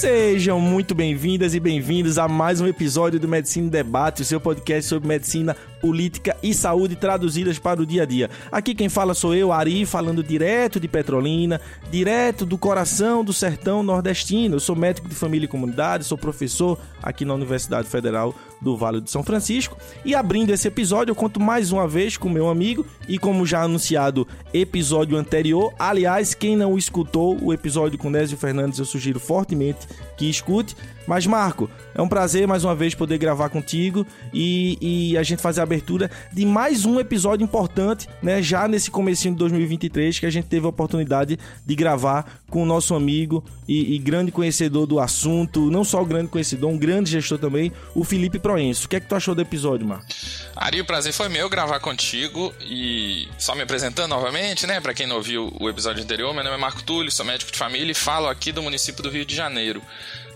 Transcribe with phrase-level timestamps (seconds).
[0.00, 4.88] Sejam muito bem-vindas e bem-vindos a mais um episódio do Medicina Debate, o seu podcast
[4.88, 8.30] sobre medicina, política e saúde traduzidas para o dia a dia.
[8.50, 11.60] Aqui quem fala sou eu, Ari, falando direto de Petrolina,
[11.90, 14.56] direto do coração do sertão nordestino.
[14.56, 19.00] Eu sou médico de família e comunidade, sou professor aqui na Universidade Federal do Vale
[19.00, 19.76] de São Francisco.
[20.04, 23.62] E abrindo esse episódio, eu conto mais uma vez com meu amigo e como já
[23.62, 29.86] anunciado episódio anterior, aliás, quem não escutou o episódio com Nésio Fernandes, eu sugiro fortemente
[30.16, 30.76] que escute.
[31.06, 34.78] Mas, Marco, é um prazer mais uma vez poder gravar contigo e,
[35.12, 38.42] e, a gente fazer a abertura de mais um episódio importante, né?
[38.42, 42.66] Já nesse comecinho de 2023, que a gente teve a oportunidade de gravar com o
[42.66, 47.10] nosso amigo e, e grande conhecedor do assunto, não só o grande conhecedor, um grande
[47.10, 48.86] gestor também, o Felipe Proenço.
[48.86, 50.06] O que é que tu achou do episódio, Marco?
[50.54, 54.80] Ari, o prazer foi meu gravar contigo e só me apresentando novamente, né?
[54.80, 57.58] Para quem não ouviu o episódio anterior, meu nome é Marco Túlio, sou médico de
[57.58, 59.82] família e falo aqui do município do Rio de Janeiro.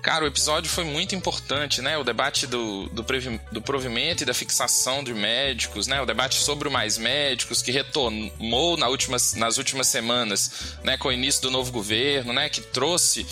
[0.04, 1.96] Cara, o episódio foi muito importante, né?
[1.96, 3.02] O debate do, do,
[3.50, 5.98] do provimento e da fixação de médicos, né?
[5.98, 10.98] O debate sobre o mais médicos, que retomou na últimas, nas últimas semanas, né?
[10.98, 12.50] Com o início do novo governo, né?
[12.50, 13.26] Que trouxe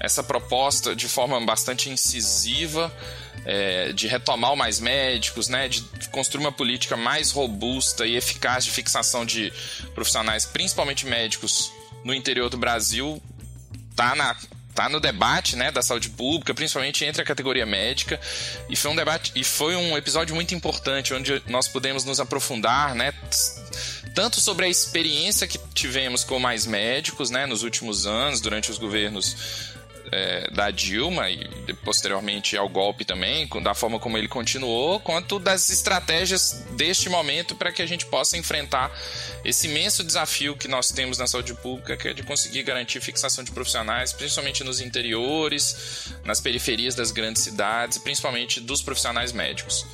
[0.00, 2.92] essa proposta de forma bastante incisiva
[3.44, 5.68] é, de retomar o mais médicos, né?
[5.68, 5.80] De
[6.10, 9.52] construir uma política mais robusta e eficaz de fixação de
[9.94, 11.70] profissionais, principalmente médicos,
[12.02, 13.22] no interior do Brasil,
[13.94, 14.36] tá na
[14.76, 18.20] tá no debate, né, da saúde pública, principalmente entre a categoria médica,
[18.68, 22.94] e foi um debate e foi um episódio muito importante onde nós pudemos nos aprofundar,
[22.94, 23.12] né,
[24.14, 28.76] tanto sobre a experiência que tivemos com mais médicos, né, nos últimos anos, durante os
[28.76, 29.74] governos
[30.12, 31.48] é, da Dilma e
[31.84, 37.72] posteriormente ao golpe também, da forma como ele continuou, quanto das estratégias deste momento para
[37.72, 38.90] que a gente possa enfrentar
[39.44, 43.44] esse imenso desafio que nós temos na saúde pública, que é de conseguir garantir fixação
[43.44, 49.86] de profissionais, principalmente nos interiores, nas periferias das grandes cidades, principalmente dos profissionais médicos.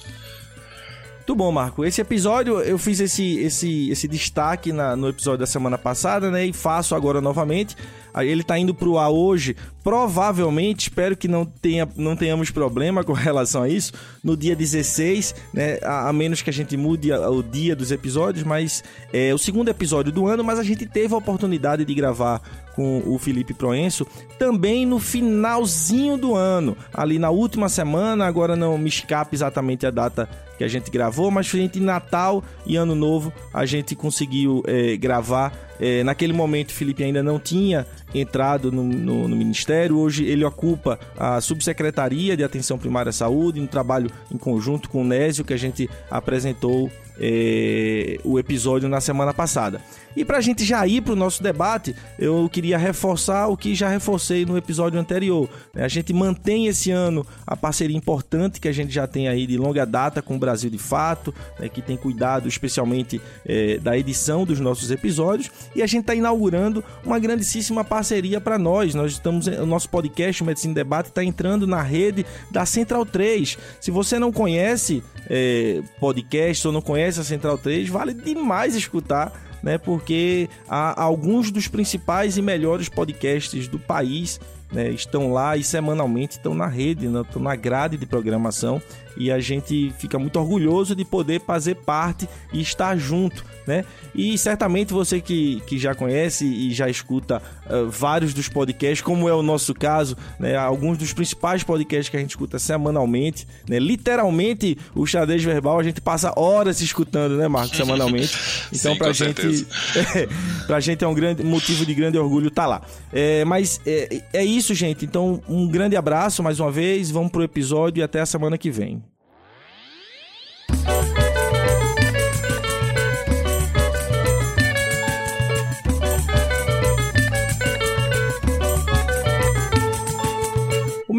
[1.22, 1.84] Muito bom, Marco.
[1.84, 6.44] Esse episódio, eu fiz esse, esse, esse destaque na, no episódio da semana passada, né?
[6.46, 7.76] E faço agora novamente.
[8.16, 9.56] Ele tá indo pro ar hoje.
[9.82, 13.92] Provavelmente, espero que não, tenha, não tenhamos problema com relação a isso.
[14.22, 15.78] No dia 16, né?
[15.82, 19.38] A, a menos que a gente mude a, o dia dos episódios, mas é o
[19.38, 22.40] segundo episódio do ano, mas a gente teve a oportunidade de gravar
[22.74, 24.06] com o Felipe Proenço,
[24.38, 29.90] também no finalzinho do ano, ali na última semana, agora não me escape exatamente a
[29.90, 34.62] data que a gente gravou, mas foi entre Natal e Ano Novo a gente conseguiu
[34.66, 35.52] é, gravar.
[35.80, 39.98] É, naquele momento, Felipe ainda não tinha entrado no, no, no, Ministério.
[39.98, 45.02] Hoje ele ocupa a Subsecretaria de Atenção Primária à Saúde, um trabalho em conjunto com
[45.02, 49.80] o Nésio, que a gente apresentou é, o episódio na semana passada.
[50.16, 53.74] E para a gente já ir para o nosso debate, eu queria reforçar o que
[53.74, 55.48] já reforcei no episódio anterior.
[55.74, 55.84] Né?
[55.84, 59.56] A gente mantém esse ano a parceria importante que a gente já tem aí de
[59.56, 61.68] longa data com o Brasil de Fato, né?
[61.68, 65.50] que tem cuidado especialmente é, da edição dos nossos episódios.
[65.74, 68.94] E a gente está inaugurando uma grandíssima parceria para nós.
[68.94, 73.58] Nós estamos, o nosso podcast, o Medicina Debate, está entrando na rede da Central 3.
[73.80, 79.32] Se você não conhece é, podcast ou não conhece a Central 3, vale demais escutar
[79.62, 79.78] né?
[79.78, 84.40] Porque alguns dos principais e melhores podcasts do país
[84.72, 88.80] né, estão lá e semanalmente estão na rede, né, estão na grade de programação
[89.16, 93.84] e a gente fica muito orgulhoso de poder fazer parte e estar junto, né?
[94.14, 99.28] E certamente você que, que já conhece e já escuta uh, vários dos podcasts, como
[99.28, 100.56] é o nosso caso, né?
[100.56, 103.78] Alguns dos principais podcasts que a gente escuta semanalmente, né?
[103.78, 108.32] Literalmente, o xadrez verbal a gente passa horas escutando, né, Marcos, semanalmente.
[108.72, 110.28] Então, Sim, pra gente, é,
[110.66, 112.82] pra gente é um grande motivo de grande orgulho estar tá lá.
[113.12, 115.04] É, mas é, é isso, gente.
[115.04, 117.10] Então, um grande abraço mais uma vez.
[117.10, 119.01] Vamos pro episódio e até a semana que vem.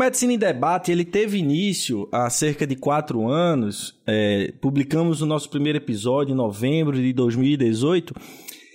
[0.03, 3.99] Medicina em Debate ele teve início há cerca de quatro anos.
[4.05, 8.13] É, publicamos o nosso primeiro episódio em novembro de 2018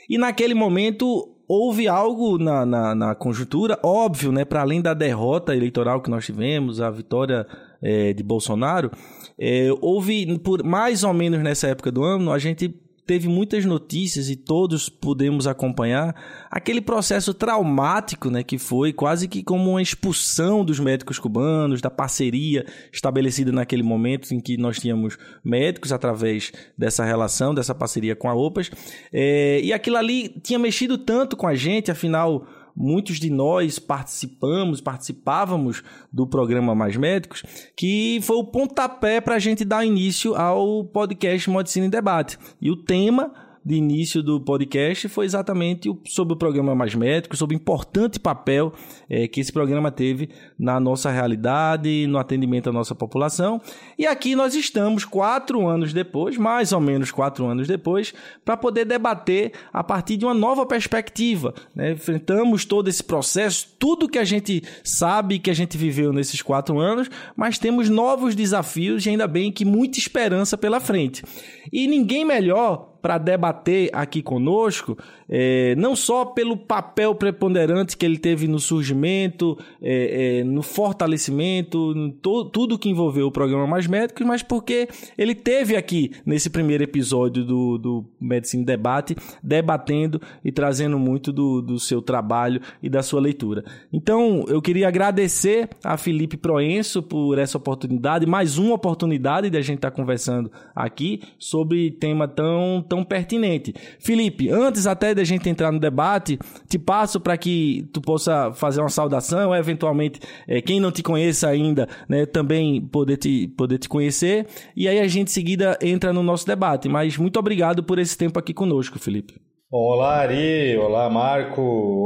[0.09, 4.45] e naquele momento houve algo na, na, na conjuntura óbvio, né?
[4.45, 7.47] Para além da derrota eleitoral que nós tivemos, a vitória
[7.83, 8.91] é, de Bolsonaro,
[9.39, 12.75] é, houve por mais ou menos nessa época do ano a gente
[13.09, 16.15] teve muitas notícias e todos pudemos acompanhar
[16.51, 21.89] aquele processo traumático, né, que foi quase que como uma expulsão dos médicos cubanos, da
[21.89, 28.29] parceria estabelecida naquele momento em que nós tínhamos médicos através dessa relação, dessa parceria com
[28.29, 28.71] a OPAS,
[29.11, 32.47] é, e aquilo ali tinha mexido tanto com a gente, afinal
[32.79, 35.83] muitos de nós participamos, participávamos
[36.13, 37.43] do programa Mais Médicos,
[37.77, 42.39] que foi o pontapé para a gente dar início ao podcast Medicina em Debate.
[42.61, 43.33] E o tema
[43.69, 48.73] de início do podcast foi exatamente sobre o programa Mais Médico, sobre o importante papel
[49.11, 53.61] é, que esse programa teve na nossa realidade, no atendimento à nossa população.
[53.99, 58.87] E aqui nós estamos, quatro anos depois, mais ou menos quatro anos depois, para poder
[58.87, 61.53] debater a partir de uma nova perspectiva.
[61.75, 61.93] Né?
[61.93, 66.79] Enfrentamos todo esse processo, tudo que a gente sabe que a gente viveu nesses quatro
[66.79, 71.23] anos, mas temos novos desafios e ainda bem que muita esperança pela frente.
[71.71, 74.97] E ninguém melhor para debater aqui conosco,
[75.29, 81.93] é, não só pelo papel preponderante que ele teve no surgimento, é, é, no fortalecimento,
[81.95, 86.49] em to, tudo que envolveu o programa Mais Médicos, mas porque ele teve aqui nesse
[86.49, 92.89] primeiro episódio do, do Medicine Debate, debatendo e trazendo muito do, do seu trabalho e
[92.89, 93.65] da sua leitura.
[93.93, 99.63] Então, eu queria agradecer a Felipe Proenço por essa oportunidade, mais uma oportunidade de a
[99.63, 103.75] gente estar tá conversando aqui sobre tema tão tão pertinente.
[103.99, 106.39] Felipe, antes até da gente entrar no debate,
[106.69, 111.49] te passo para que tu possa fazer uma saudação, eventualmente é, quem não te conheça
[111.49, 116.13] ainda, né, também poder te, poder te conhecer, e aí a gente em seguida entra
[116.13, 116.89] no nosso debate.
[116.89, 119.35] Mas muito obrigado por esse tempo aqui conosco, Felipe.
[119.71, 121.61] Olá, Ari, olá, Marco,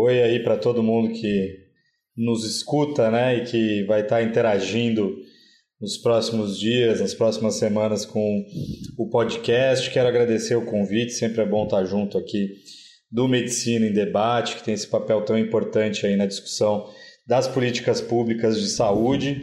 [0.04, 1.62] oi aí para todo mundo que
[2.16, 5.14] nos escuta, né, e que vai estar tá interagindo
[5.80, 8.44] nos próximos dias, nas próximas semanas com
[8.98, 9.90] o podcast.
[9.90, 12.48] Quero agradecer o convite, sempre é bom estar junto aqui
[13.12, 16.88] do Medicina em Debate, que tem esse papel tão importante aí na discussão
[17.26, 19.42] das políticas públicas de saúde.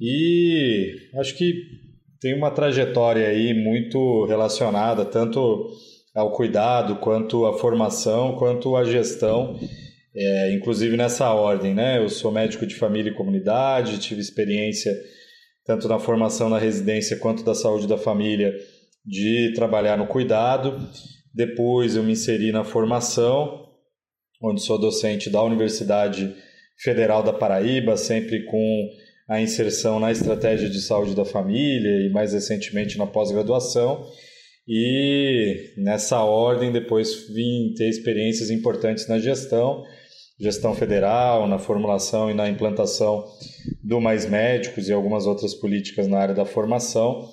[0.00, 1.52] E acho que
[2.20, 5.68] tem uma trajetória aí muito relacionada tanto
[6.14, 9.58] ao cuidado, quanto à formação, quanto à gestão,
[10.16, 11.98] é, inclusive nessa ordem, né?
[11.98, 14.96] Eu sou médico de família e comunidade, tive experiência
[15.66, 18.54] tanto na formação na residência quanto da saúde da família,
[19.04, 20.78] de trabalhar no cuidado.
[21.34, 23.68] Depois eu me inseri na formação,
[24.40, 26.32] onde sou docente da Universidade
[26.78, 28.88] Federal da Paraíba, sempre com
[29.28, 34.06] a inserção na estratégia de saúde da família e mais recentemente na pós-graduação.
[34.68, 39.82] E nessa ordem depois vim ter experiências importantes na gestão,
[40.38, 43.24] gestão federal, na formulação e na implantação
[43.82, 47.28] do Mais Médicos e algumas outras políticas na área da formação,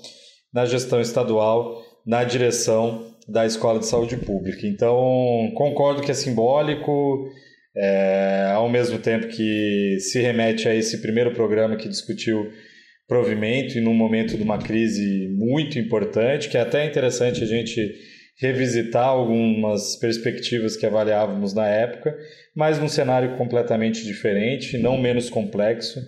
[0.54, 4.68] na gestão estadual, na direção da Escola de Saúde Pública.
[4.68, 7.30] Então, concordo que é simbólico,
[7.76, 12.50] é, ao mesmo tempo que se remete a esse primeiro programa que discutiu
[13.08, 17.94] provimento e num momento de uma crise muito importante, que é até interessante a gente
[18.38, 22.18] revisitar algumas perspectivas que avaliávamos na época,
[22.56, 26.02] mas num cenário completamente diferente, não menos complexo,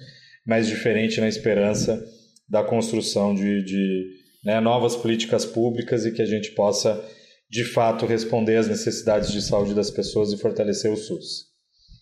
[0.46, 2.04] mas diferente na esperança
[2.50, 7.04] da construção de, de né, novas políticas públicas e que a gente possa,
[7.50, 11.52] de fato, responder às necessidades de saúde das pessoas e fortalecer o SUS.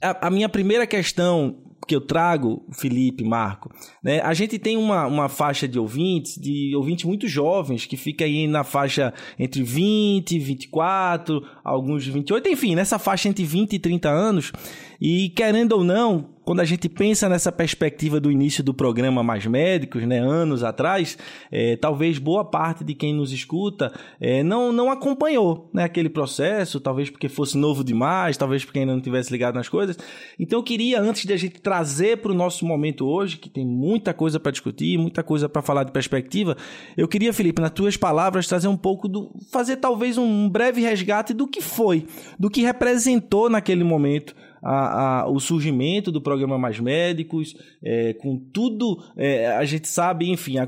[0.02, 3.72] A, a minha primeira questão que eu trago, Felipe, Marco,
[4.04, 4.22] né?
[4.22, 8.48] A gente tem uma, uma faixa de ouvintes, de ouvintes muito jovens, que fica aí
[8.48, 14.52] na faixa entre 20, 24, alguns 28, enfim, nessa faixa entre 20 e 30 anos.
[15.00, 19.46] E querendo ou não, quando a gente pensa nessa perspectiva do início do programa Mais
[19.46, 21.18] Médicos, né, anos atrás,
[21.52, 26.80] é, talvez boa parte de quem nos escuta é, não, não acompanhou né, aquele processo,
[26.80, 29.98] talvez porque fosse novo demais, talvez porque ainda não tivesse ligado nas coisas.
[30.40, 33.66] Então eu queria, antes de a gente trazer para o nosso momento hoje, que tem
[33.66, 36.58] muita coisa para discutir, muita coisa para falar de perspectiva,
[36.98, 39.32] eu queria, Felipe, nas tuas palavras, trazer um pouco do.
[39.50, 42.06] fazer talvez um breve resgate do que foi,
[42.38, 48.38] do que representou naquele momento a, a, o surgimento do programa Mais Médicos, é, com
[48.38, 50.68] tudo, é, a gente sabe, enfim, a,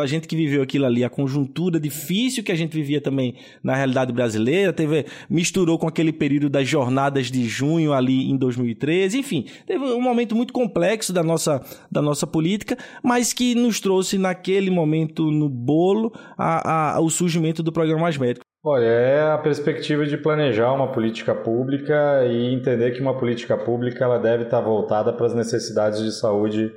[0.00, 3.74] a gente que viveu aquilo ali, a conjuntura difícil que a gente vivia também na
[3.74, 9.46] realidade brasileira, teve, misturou com aquele período das jornadas de junho ali em 2013, enfim,
[9.66, 14.70] teve um momento muito complexo da nossa, da nossa política, mas que nos trouxe naquele
[14.70, 18.47] momento no bolo a, a, o surgimento do programa Mais Médicos.
[18.62, 24.04] Olha, é a perspectiva de planejar uma política pública e entender que uma política pública
[24.04, 26.72] ela deve estar voltada para as necessidades de saúde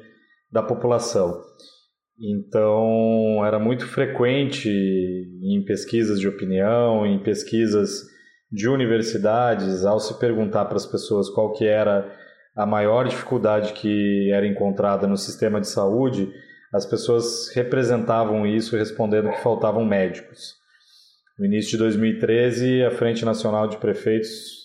[0.52, 1.42] da população.
[2.20, 8.04] Então, era muito frequente em pesquisas de opinião, em pesquisas
[8.52, 12.16] de universidades, ao se perguntar para as pessoas qual que era
[12.56, 16.32] a maior dificuldade que era encontrada no sistema de saúde,
[16.72, 20.61] as pessoas representavam isso respondendo que faltavam médicos.
[21.38, 24.62] No início de 2013, a Frente Nacional de Prefeitos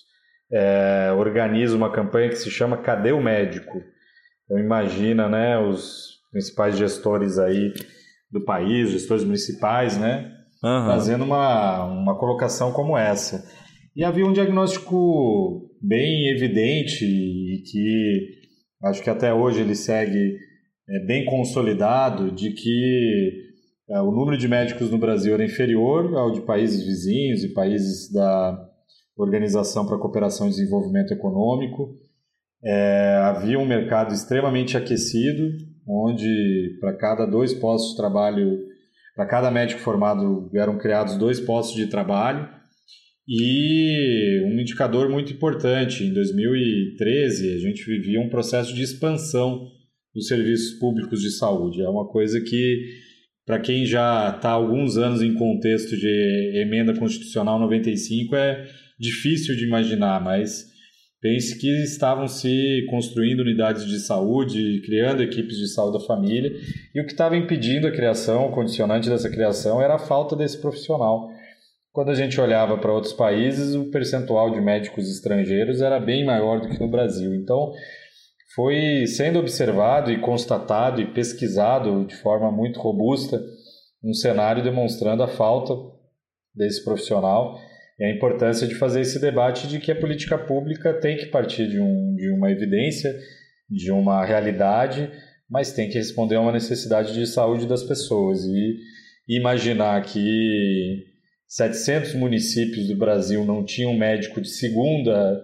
[0.51, 3.81] é, organiza uma campanha que se chama Cadê o Médico?
[4.45, 7.73] Então imagina, né, os principais gestores aí
[8.31, 10.31] do país, gestores municipais, né,
[10.63, 10.85] uhum.
[10.85, 13.43] fazendo uma, uma colocação como essa.
[13.95, 18.37] E havia um diagnóstico bem evidente e que
[18.83, 20.37] acho que até hoje ele segue
[20.89, 23.46] é, bem consolidado de que
[23.89, 28.67] o número de médicos no Brasil era inferior ao de países vizinhos e países da
[29.15, 31.97] Organização para a Cooperação e Desenvolvimento Econômico.
[32.63, 35.55] É, havia um mercado extremamente aquecido,
[35.87, 38.59] onde para cada dois postos de trabalho,
[39.15, 42.47] para cada médico formado, eram criados dois postos de trabalho.
[43.27, 49.67] E um indicador muito importante, em 2013, a gente vivia um processo de expansão
[50.13, 51.81] dos serviços públicos de saúde.
[51.81, 52.85] É uma coisa que,
[53.47, 58.67] para quem já está há alguns anos em contexto de emenda constitucional 95, é
[58.99, 60.65] difícil de imaginar, mas
[61.21, 66.51] pense que estavam se construindo unidades de saúde, criando equipes de saúde da família,
[66.93, 70.59] e o que estava impedindo a criação, o condicionante dessa criação, era a falta desse
[70.59, 71.29] profissional
[71.97, 76.61] quando a gente olhava para outros países, o percentual de médicos estrangeiros era bem maior
[76.61, 77.33] do que no Brasil.
[77.33, 77.71] Então,
[78.57, 83.39] foi sendo observado e constatado e pesquisado de forma muito robusta
[84.03, 85.73] um cenário demonstrando a falta
[86.55, 87.59] desse profissional
[87.99, 91.67] e a importância de fazer esse debate de que a política pública tem que partir
[91.67, 93.15] de, um, de uma evidência,
[93.69, 95.11] de uma realidade,
[95.47, 98.43] mas tem que responder a uma necessidade de saúde das pessoas.
[98.43, 98.77] E
[99.29, 101.05] imaginar que
[101.47, 105.43] 700 municípios do Brasil não tinham médico de segunda,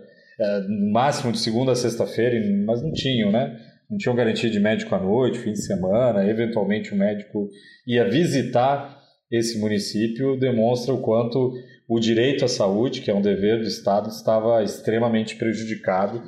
[0.68, 2.36] no máximo de segunda a sexta-feira,
[2.66, 3.58] mas não tinham, né?
[3.90, 7.50] Não tinham garantia de médico à noite, fim de semana, eventualmente o médico
[7.86, 9.00] ia visitar
[9.32, 11.54] esse município, demonstra o quanto
[11.88, 16.24] o direito à saúde, que é um dever do Estado, estava extremamente prejudicado.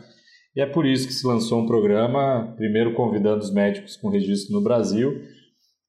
[0.55, 4.53] E é por isso que se lançou um programa, primeiro convidando os médicos com registro
[4.53, 5.21] no Brasil,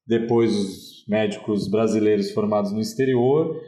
[0.05, 3.61] depois os médicos brasileiros formados no exterior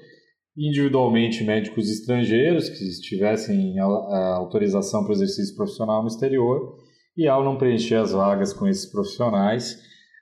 [0.60, 6.76] individualmente médicos estrangeiros que tivessem a autorização para exercício profissional no exterior
[7.16, 9.80] e ao não preencher as vagas com esses profissionais,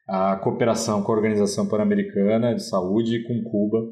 [0.07, 3.89] a cooperação com a Organização Pan-Americana de Saúde e com Cuba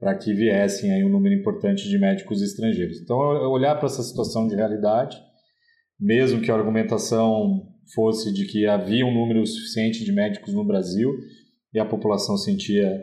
[0.00, 3.00] para que viessem aí um número importante de médicos estrangeiros.
[3.00, 3.16] Então,
[3.52, 5.16] olhar para essa situação de realidade,
[6.00, 11.12] mesmo que a argumentação fosse de que havia um número suficiente de médicos no Brasil
[11.72, 13.00] e a população sentia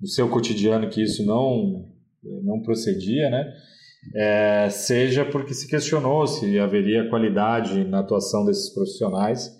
[0.00, 1.89] no seu cotidiano que isso não
[2.22, 3.52] não procedia, né?
[4.14, 9.54] É, seja porque se questionou se haveria qualidade na atuação desses profissionais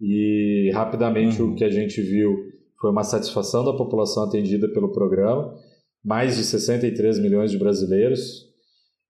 [0.00, 1.52] e rapidamente uhum.
[1.52, 2.34] o que a gente viu
[2.80, 5.54] foi uma satisfação da população atendida pelo programa,
[6.04, 8.46] mais de 63 milhões de brasileiros.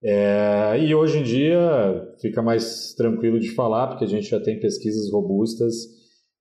[0.03, 4.61] É, e hoje em dia fica mais tranquilo de falar, porque a gente já tem
[4.61, 5.75] pesquisas robustas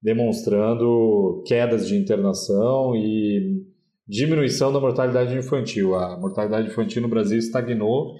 [0.01, 3.65] demonstrando quedas de internação e
[4.07, 5.95] diminuição da mortalidade infantil.
[5.95, 8.15] A mortalidade infantil no Brasil estagnou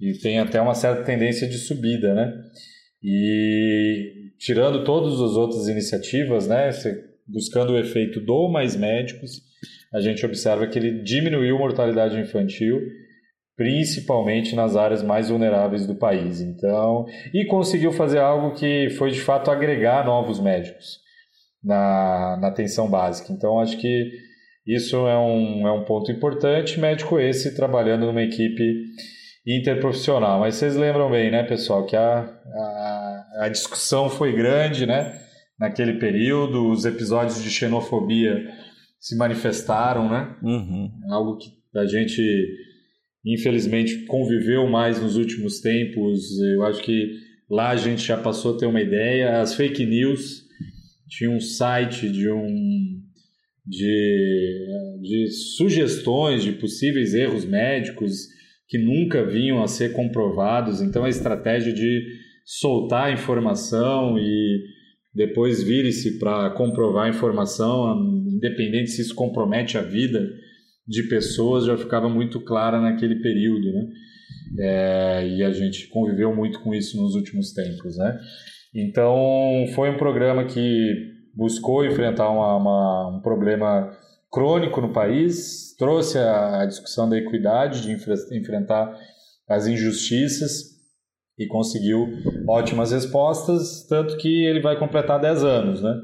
[0.00, 2.32] e tem até uma certa tendência de subida, né?
[3.02, 6.70] E tirando todas as outras iniciativas, né,
[7.26, 9.42] buscando o efeito do mais médicos,
[9.92, 12.80] a gente observa que ele diminuiu a mortalidade infantil,
[13.56, 16.40] principalmente nas áreas mais vulneráveis do país.
[16.40, 20.98] Então, e conseguiu fazer algo que foi de fato agregar novos médicos
[21.62, 23.32] na, na atenção básica.
[23.32, 24.10] Então, acho que
[24.66, 26.78] isso é um, é um ponto importante.
[26.78, 28.84] Médico esse trabalhando numa equipe
[29.46, 30.40] interprofissional.
[30.40, 35.18] Mas vocês lembram bem, né, pessoal, que a, a, a discussão foi grande, né?
[35.58, 38.48] Naquele período, os episódios de xenofobia
[38.98, 40.36] se manifestaram, né?
[40.42, 40.90] Uhum.
[41.10, 42.22] Algo que a gente,
[43.24, 46.38] infelizmente, conviveu mais nos últimos tempos.
[46.54, 47.10] Eu acho que
[47.50, 49.40] lá a gente já passou a ter uma ideia.
[49.40, 50.44] As fake news,
[51.08, 52.89] tinha um site de um
[53.70, 54.66] de,
[55.00, 58.26] de sugestões de possíveis erros médicos
[58.68, 60.82] que nunca vinham a ser comprovados.
[60.82, 62.04] Então, a estratégia de
[62.44, 64.64] soltar a informação e
[65.14, 67.96] depois vire-se para comprovar a informação,
[68.26, 70.28] independente se isso compromete a vida
[70.86, 73.86] de pessoas, já ficava muito clara naquele período, né?
[74.58, 78.18] É, e a gente conviveu muito com isso nos últimos tempos, né?
[78.74, 83.96] Então, foi um programa que buscou enfrentar uma, uma, um problema
[84.30, 87.92] crônico no país, trouxe a, a discussão da equidade, de
[88.36, 88.96] enfrentar
[89.48, 90.70] as injustiças
[91.38, 92.06] e conseguiu
[92.48, 95.94] ótimas respostas, tanto que ele vai completar 10 anos, né?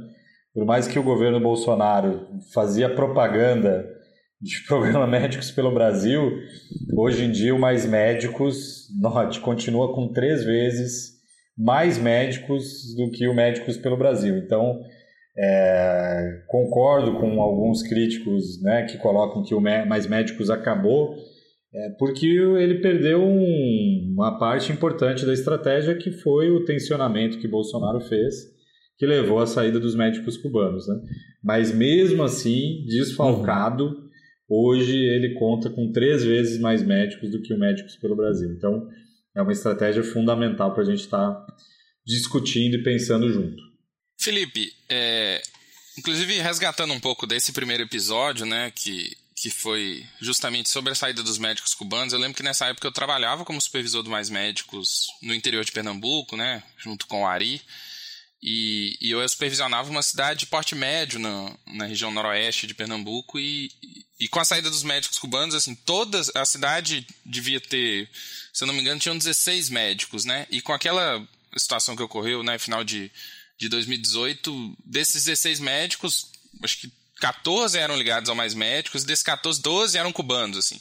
[0.52, 3.86] Por mais que o governo Bolsonaro fazia propaganda
[4.40, 6.32] de programa Médicos pelo Brasil,
[6.94, 11.16] hoje em dia o Mais Médicos, note, continua com três vezes
[11.56, 14.36] mais médicos do que o Médicos pelo Brasil.
[14.36, 14.80] Então,
[15.38, 21.14] é, concordo com alguns críticos né, que colocam que o Mais Médicos acabou,
[21.74, 27.46] é, porque ele perdeu um, uma parte importante da estratégia que foi o tensionamento que
[27.46, 28.34] Bolsonaro fez,
[28.98, 30.88] que levou à saída dos médicos cubanos.
[30.88, 30.94] Né?
[31.44, 34.08] Mas mesmo assim, desfalcado, uhum.
[34.48, 38.50] hoje ele conta com três vezes mais médicos do que o Médicos pelo Brasil.
[38.56, 38.88] Então,
[39.36, 41.46] é uma estratégia fundamental para a gente estar tá
[42.06, 43.75] discutindo e pensando junto.
[44.26, 45.40] Felipe, é,
[45.96, 51.22] inclusive resgatando um pouco desse primeiro episódio, né, que, que foi justamente sobre a saída
[51.22, 55.06] dos médicos cubanos, eu lembro que nessa época eu trabalhava como supervisor do Mais Médicos
[55.22, 57.62] no interior de Pernambuco, né, junto com o Ari,
[58.42, 63.38] e, e eu supervisionava uma cidade de porte médio na, na região noroeste de Pernambuco,
[63.38, 63.70] e,
[64.18, 68.10] e com a saída dos médicos cubanos, assim, toda a cidade devia ter
[68.52, 70.46] se eu não me engano, tinham 16 médicos, né?
[70.50, 71.22] E com aquela
[71.54, 73.12] situação que ocorreu, né, final de,
[73.58, 76.30] de 2018, desses 16 médicos,
[76.62, 80.80] acho que 14 eram ligados ao mais médicos, desses 14, 12 eram cubanos, assim.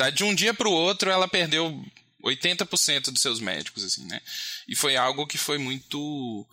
[0.00, 1.82] A de um dia para o outro, ela perdeu
[2.22, 4.20] 80% dos seus médicos, assim, né?
[4.66, 6.46] E foi algo que foi muito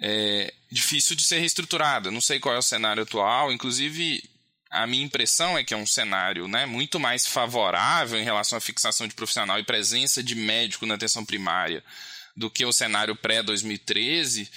[0.00, 2.10] é, difícil de ser reestruturado.
[2.10, 4.22] não sei qual é o cenário atual, inclusive
[4.70, 8.60] a minha impressão é que é um cenário né, muito mais favorável em relação à
[8.60, 11.82] fixação de profissional e presença de médico na atenção primária
[12.36, 14.48] do que o cenário pré-2013.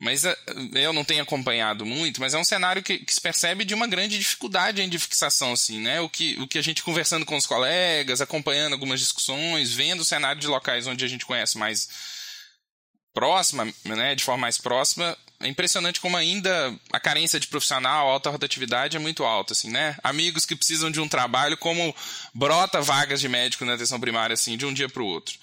[0.00, 0.36] Mas eh,
[0.74, 3.86] eu não tenho acompanhado muito, mas é um cenário que, que, se percebe de uma
[3.86, 6.00] grande dificuldade de fixação, assim, né?
[6.00, 10.04] O que, o que a gente conversando com os colegas, acompanhando algumas discussões, vendo o
[10.04, 11.88] cenário de locais onde a gente conhece mais
[13.12, 18.12] próxima, né, de forma mais próxima, é impressionante como ainda a carência de profissional, a
[18.12, 19.96] alta rotatividade é muito alta, assim, né?
[20.02, 21.94] Amigos que precisam de um trabalho, como
[22.32, 25.38] brota vagas de médico na atenção primária, assim, de um dia para o outro.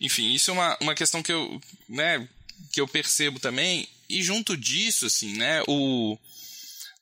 [0.00, 2.26] Enfim, isso é uma, uma questão que eu, né,
[2.72, 3.88] que eu percebo também.
[4.08, 6.18] E junto disso, assim, né, o,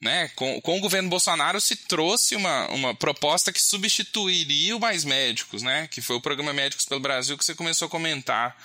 [0.00, 5.04] né, com, com o governo Bolsonaro se trouxe uma, uma proposta que substituiria o Mais
[5.04, 8.56] Médicos, né, que foi o programa Médicos pelo Brasil que você começou a comentar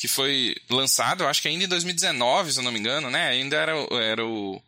[0.00, 3.28] que foi lançado, eu acho que ainda em 2019, se eu não me engano, né?
[3.28, 4.58] Ainda era, era o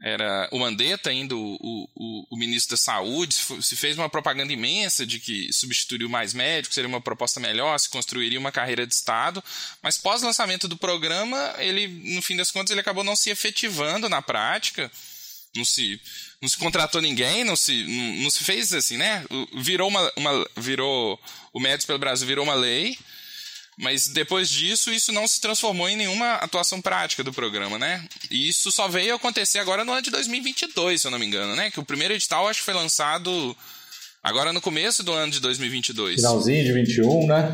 [0.00, 5.04] era o Mandetta, ainda o, o, o, ministro da Saúde, se fez uma propaganda imensa
[5.04, 9.42] de que substituiria mais médicos, seria uma proposta melhor, se construiria uma carreira de Estado,
[9.82, 14.08] mas pós lançamento do programa, ele, no fim das contas, ele acabou não se efetivando
[14.08, 14.90] na prática,
[15.56, 16.00] não se,
[16.40, 19.24] não se contratou ninguém, não se, não, não se fez assim, né?
[19.56, 21.20] Virou uma, uma virou
[21.52, 22.96] o Médicos pelo Brasil virou uma lei,
[23.78, 28.04] mas depois disso, isso não se transformou em nenhuma atuação prática do programa, né?
[28.28, 31.54] E isso só veio acontecer agora no ano de 2022, se eu não me engano,
[31.54, 31.70] né?
[31.70, 33.56] Que o primeiro edital acho que foi lançado
[34.20, 36.16] agora no começo do ano de 2022.
[36.16, 37.52] Finalzinho de 21, né?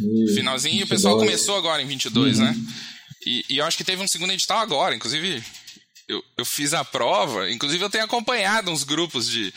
[0.00, 0.82] E Finalzinho, 22.
[0.82, 2.46] o pessoal começou agora em 22, né?
[2.46, 2.52] uhum.
[2.52, 2.72] né?
[3.26, 5.44] E, e, eu acho que teve um segundo edital agora, inclusive
[6.08, 9.52] eu, eu fiz a prova, inclusive eu tenho acompanhado uns grupos de,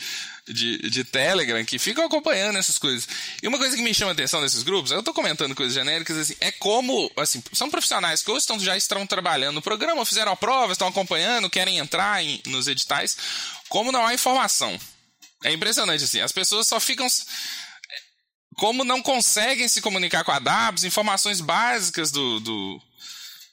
[0.46, 3.08] de, de Telegram que ficam acompanhando essas coisas.
[3.42, 6.16] E uma coisa que me chama a atenção desses grupos, eu tô comentando coisas genéricas,
[6.16, 10.32] assim, é como, assim, são profissionais que ou estão, já estão trabalhando no programa, fizeram
[10.32, 13.16] a prova, estão acompanhando, querem entrar em, nos editais,
[13.68, 14.78] como não há informação.
[15.44, 17.06] É impressionante, assim, as pessoas só ficam
[18.56, 22.82] como não conseguem se comunicar com a DABS, informações básicas do, do,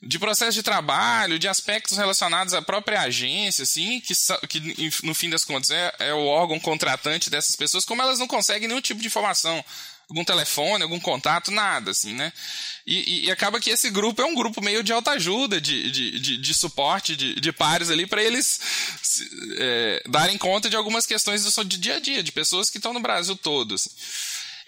[0.01, 4.13] de processo de trabalho, de aspectos relacionados à própria agência, assim, que,
[4.47, 8.27] que no fim das contas é, é o órgão contratante dessas pessoas, como elas não
[8.27, 9.63] conseguem nenhum tipo de informação
[10.09, 12.31] algum telefone, algum contato, nada, assim, né?
[12.85, 16.37] E, e, acaba que esse grupo é um grupo meio de autoajuda, de, de, de,
[16.37, 18.61] de suporte de, de pares ali, para eles
[19.57, 22.93] é, darem conta de algumas questões do de dia a dia, de pessoas que estão
[22.93, 23.75] no Brasil todo.
[23.75, 23.89] Assim.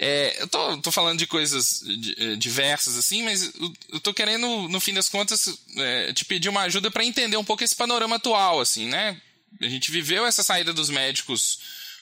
[0.01, 1.83] É, eu tô, tô, falando de coisas
[2.17, 3.51] é, diversas, assim, mas
[3.91, 7.43] eu tô querendo, no fim das contas, é, te pedir uma ajuda para entender um
[7.43, 9.19] pouco esse panorama atual, assim, né?
[9.59, 11.59] A gente viveu essa saída dos médicos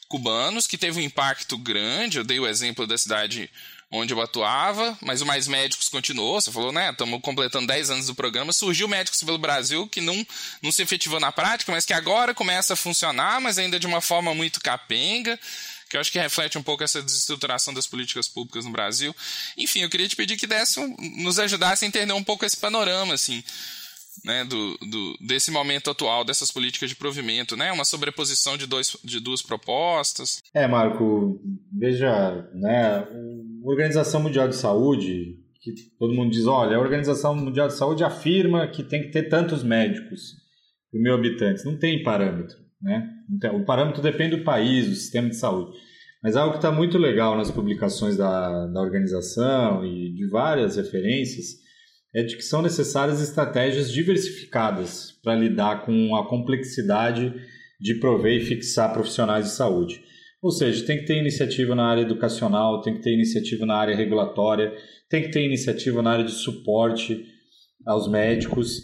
[0.07, 2.19] cubanos, que teve um impacto grande.
[2.19, 3.49] Eu dei o exemplo da cidade
[3.89, 6.39] onde eu atuava, mas o Mais Médicos continuou.
[6.39, 6.91] Você falou, né?
[6.91, 8.53] Estamos completando 10 anos do programa.
[8.53, 10.25] Surgiu Médicos pelo Brasil, que não,
[10.61, 14.01] não se efetivou na prática, mas que agora começa a funcionar, mas ainda de uma
[14.01, 15.39] forma muito capenga
[15.89, 19.15] que eu acho que reflete um pouco essa desestruturação das políticas públicas no Brasil.
[19.57, 20.79] Enfim, eu queria te pedir que desse,
[21.17, 23.43] nos ajudasse a entender um pouco esse panorama, assim.
[24.23, 27.71] né, do, do, desse momento atual, dessas políticas de provimento, né?
[27.71, 30.41] Uma sobreposição de, dois, de duas propostas.
[30.53, 31.39] É, Marco,
[31.71, 33.07] veja, né, a
[33.63, 38.67] Organização Mundial de Saúde, que todo mundo diz, olha, a Organização Mundial de Saúde afirma
[38.67, 40.35] que tem que ter tantos médicos
[40.91, 41.65] por mil habitantes.
[41.65, 43.09] Não tem parâmetro, né?
[43.53, 45.77] O parâmetro depende do país, do sistema de saúde.
[46.23, 51.57] Mas algo que está muito legal nas publicações da, da organização e de várias referências
[52.15, 57.33] é de que são necessárias estratégias diversificadas para lidar com a complexidade
[57.79, 60.01] de prover e fixar profissionais de saúde.
[60.41, 63.95] Ou seja, tem que ter iniciativa na área educacional, tem que ter iniciativa na área
[63.95, 64.73] regulatória,
[65.09, 67.25] tem que ter iniciativa na área de suporte
[67.85, 68.81] aos médicos.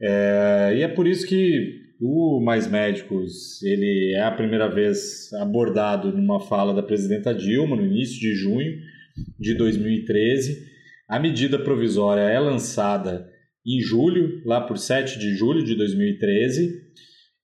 [0.00, 6.12] É, e é por isso que o Mais Médicos ele é a primeira vez abordado
[6.12, 8.76] numa fala da presidenta Dilma no início de junho
[9.38, 10.72] de 2013
[11.12, 13.28] a medida provisória é lançada
[13.66, 16.80] em julho, lá por 7 de julho de 2013.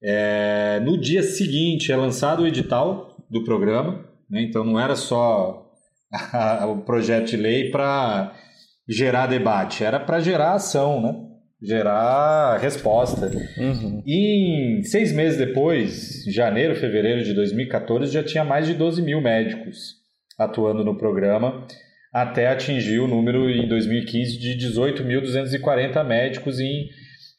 [0.02, 4.40] É, no dia seguinte é lançado o edital do programa, né?
[4.40, 5.70] então não era só
[6.32, 8.34] a, o projeto de lei para
[8.88, 11.27] gerar debate, era para gerar ação, né?
[11.62, 13.30] Gerar resposta.
[13.56, 14.02] Uhum.
[14.06, 19.98] E seis meses depois, janeiro, fevereiro de 2014, já tinha mais de 12 mil médicos
[20.38, 21.66] atuando no programa
[22.12, 26.88] até atingir o número em 2015 de 18.240 médicos em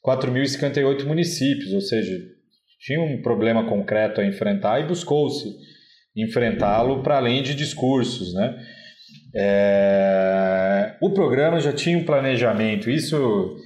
[0.05, 2.17] 4.058 municípios, ou seja,
[2.79, 5.49] tinha um problema concreto a enfrentar e buscou-se
[6.15, 8.57] enfrentá-lo para além de discursos, né?
[9.35, 10.95] É...
[11.01, 13.57] O programa já tinha um planejamento, isso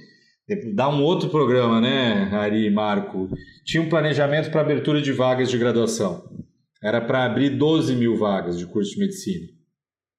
[0.74, 3.30] dá um outro programa, né, Ari e Marco?
[3.64, 6.28] Tinha um planejamento para abertura de vagas de graduação.
[6.82, 9.54] Era para abrir 12 mil vagas de curso de medicina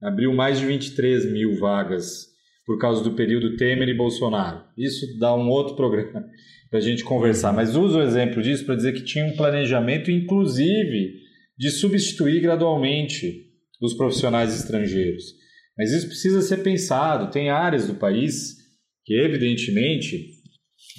[0.05, 2.27] abriu mais de 23 mil vagas
[2.65, 4.63] por causa do período Temer e Bolsonaro.
[4.77, 6.25] Isso dá um outro programa
[6.69, 10.11] para a gente conversar, mas uso o exemplo disso para dizer que tinha um planejamento,
[10.11, 11.13] inclusive,
[11.57, 13.45] de substituir gradualmente
[13.81, 15.23] os profissionais estrangeiros.
[15.77, 17.31] Mas isso precisa ser pensado.
[17.31, 18.64] Tem áreas do país
[19.05, 20.25] que, evidentemente,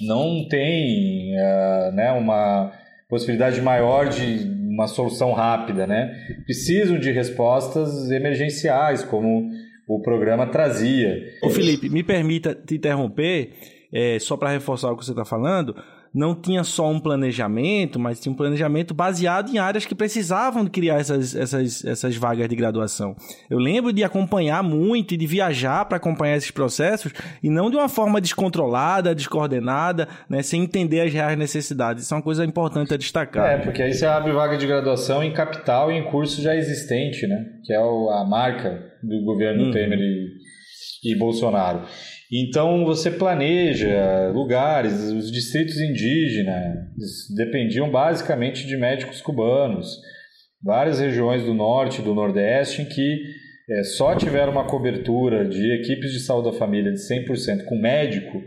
[0.01, 2.71] não tem uh, né, uma
[3.09, 6.13] possibilidade maior de uma solução rápida, né?
[6.45, 9.49] Precisam de respostas emergenciais, como
[9.87, 11.23] o programa trazia.
[11.41, 13.53] Ô Felipe, me permita te interromper,
[13.91, 15.75] é, só para reforçar o que você está falando
[16.17, 20.95] não tinha só um planejamento, mas tinha um planejamento baseado em áreas que precisavam criar
[20.95, 23.15] essas, essas, essas vagas de graduação.
[23.49, 27.77] Eu lembro de acompanhar muito e de viajar para acompanhar esses processos e não de
[27.77, 32.03] uma forma descontrolada, descoordenada, né, sem entender as reais necessidades.
[32.03, 33.51] Isso é uma coisa importante a destacar.
[33.51, 37.27] É, porque aí você abre vaga de graduação em capital e em curso já existente,
[37.27, 37.45] né?
[37.63, 39.71] Que é a marca do governo hum.
[39.71, 41.83] Temer e, e Bolsonaro.
[42.31, 46.77] Então você planeja lugares, os distritos indígenas
[47.35, 49.87] dependiam basicamente de médicos cubanos.
[50.61, 53.23] Várias regiões do norte e do nordeste em que
[53.69, 58.41] é, só tiveram uma cobertura de equipes de saúde da família de 100% com médico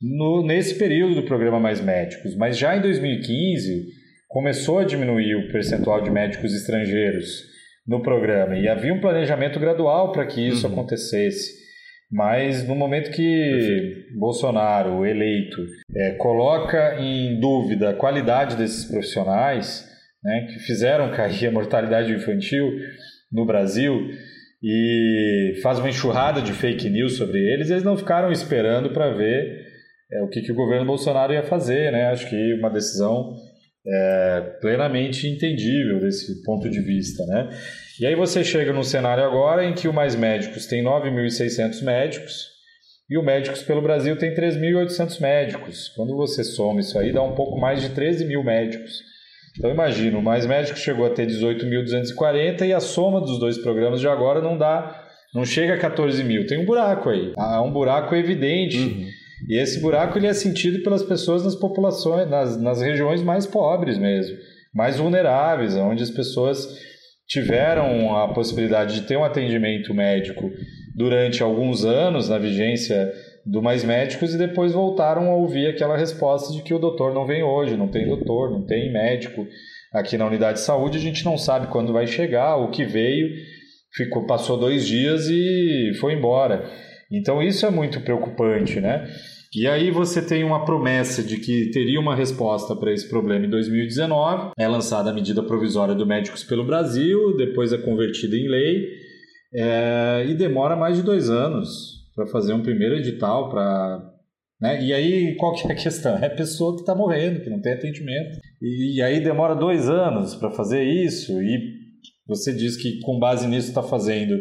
[0.00, 2.36] no, nesse período do programa Mais Médicos.
[2.36, 3.86] Mas já em 2015
[4.28, 7.44] começou a diminuir o percentual de médicos estrangeiros
[7.86, 10.72] no programa e havia um planejamento gradual para que isso uhum.
[10.72, 11.65] acontecesse.
[12.10, 15.56] Mas no momento que Bolsonaro, eleito,
[15.94, 19.88] é, coloca em dúvida a qualidade desses profissionais,
[20.22, 22.70] né, que fizeram cair a mortalidade infantil
[23.32, 24.08] no Brasil,
[24.62, 29.66] e faz uma enxurrada de fake news sobre eles, eles não ficaram esperando para ver
[30.10, 31.92] é, o que, que o governo Bolsonaro ia fazer.
[31.92, 32.06] Né?
[32.06, 33.34] Acho que uma decisão
[33.86, 37.24] é, plenamente entendível desse ponto de vista.
[37.26, 37.48] Né?
[37.98, 42.48] E aí você chega num cenário agora em que o Mais Médicos tem 9.600 médicos
[43.08, 45.88] e o Médicos pelo Brasil tem 3.800 médicos.
[45.96, 49.00] Quando você soma isso aí, dá um pouco mais de 13 mil médicos.
[49.56, 54.00] Então imagina, o Mais Médicos chegou a ter 18.240 e a soma dos dois programas
[54.00, 56.46] de agora não dá, não chega a 14 mil.
[56.46, 58.78] Tem um buraco aí, há um buraco evidente.
[58.78, 59.08] Uhum.
[59.48, 63.96] E esse buraco ele é sentido pelas pessoas nas populações, nas, nas regiões mais pobres
[63.96, 64.36] mesmo,
[64.74, 66.68] mais vulneráveis, onde as pessoas
[67.26, 70.50] tiveram a possibilidade de ter um atendimento médico
[70.94, 73.12] durante alguns anos na vigência
[73.44, 77.26] do Mais Médicos e depois voltaram a ouvir aquela resposta de que o doutor não
[77.26, 79.46] vem hoje, não tem doutor, não tem médico
[79.92, 83.28] aqui na unidade de saúde, a gente não sabe quando vai chegar, o que veio,
[83.94, 86.68] ficou, passou dois dias e foi embora.
[87.10, 89.06] Então isso é muito preocupante, né?
[89.54, 93.50] E aí você tem uma promessa de que teria uma resposta para esse problema em
[93.50, 94.50] 2019.
[94.58, 99.06] É lançada a medida provisória do Médicos pelo Brasil, depois é convertida em lei
[99.54, 104.12] é, e demora mais de dois anos para fazer um primeiro edital para
[104.60, 104.82] Né?
[104.84, 106.16] E aí, qual que é a questão?
[106.16, 108.38] É a pessoa que está morrendo, que não tem atendimento.
[108.60, 111.76] E, e aí demora dois anos para fazer isso, e
[112.26, 114.36] você diz que com base nisso está fazendo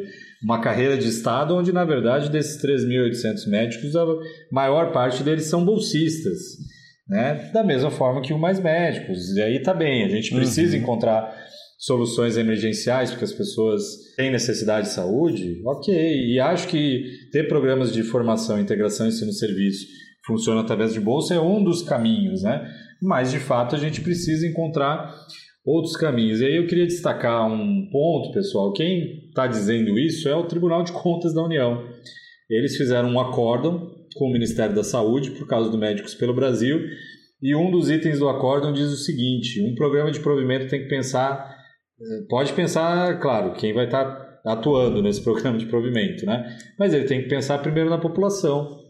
[0.45, 4.05] uma carreira de Estado, onde na verdade desses 3.800 médicos, a
[4.51, 6.37] maior parte deles são bolsistas.
[7.09, 7.49] Né?
[7.51, 9.35] Da mesma forma que o Mais Médicos.
[9.35, 10.83] E aí tá bem, a gente precisa uhum.
[10.83, 11.35] encontrar
[11.79, 13.83] soluções emergenciais porque as pessoas
[14.15, 15.93] têm necessidade de saúde, ok.
[15.93, 19.87] E acho que ter programas de formação, integração, ensino e serviço
[20.25, 22.67] funciona através de bolsa é um dos caminhos, né?
[23.01, 25.11] Mas de fato a gente precisa encontrar
[25.65, 26.39] outros caminhos.
[26.39, 28.71] E aí eu queria destacar um ponto, pessoal.
[28.71, 31.83] Quem está dizendo isso é o Tribunal de Contas da União.
[32.49, 36.79] Eles fizeram um acórdão com o Ministério da Saúde por causa do Médicos pelo Brasil.
[37.41, 40.87] E um dos itens do acórdão diz o seguinte: um programa de provimento tem que
[40.87, 41.55] pensar,
[41.99, 46.55] eh, pode pensar, claro, quem vai estar tá atuando nesse programa de provimento, né?
[46.79, 48.85] Mas ele tem que pensar primeiro na população.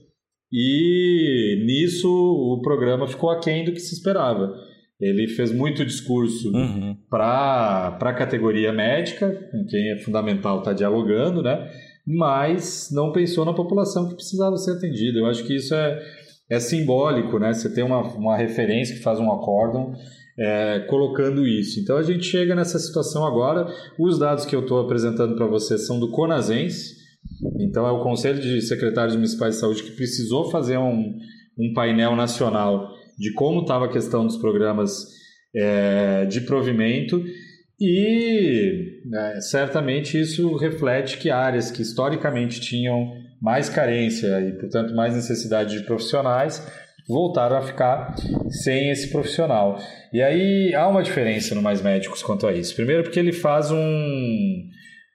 [0.52, 4.54] E nisso o programa ficou aquém do que se esperava.
[4.99, 6.95] Ele fez muito discurso uhum.
[7.10, 11.69] para a categoria médica, com quem é fundamental estar tá dialogando, né?
[12.05, 15.17] mas não pensou na população que precisava ser atendida.
[15.17, 15.99] Eu acho que isso é,
[16.49, 17.51] é simbólico, né?
[17.51, 19.93] Você tem uma, uma referência que faz um acórdão
[20.38, 21.79] é, colocando isso.
[21.79, 23.67] Então a gente chega nessa situação agora.
[23.97, 26.93] Os dados que eu estou apresentando para vocês são do Conasens.
[27.60, 31.17] Então é o Conselho de Secretários Municipais de Saúde que precisou fazer um,
[31.58, 35.08] um painel nacional de como estava a questão dos programas
[35.56, 37.23] é, de provimento
[37.80, 45.13] e né, certamente isso reflete que áreas que historicamente tinham mais carência e, portanto, mais
[45.13, 46.65] necessidade de profissionais
[47.08, 48.15] voltaram a ficar
[48.49, 49.78] sem esse profissional.
[50.12, 52.73] E aí há uma diferença no Mais Médicos quanto a isso.
[52.75, 54.63] Primeiro, porque ele faz um,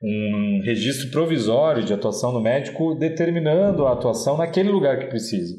[0.03, 5.57] um registro provisório de atuação do médico determinando a atuação naquele lugar que precisa.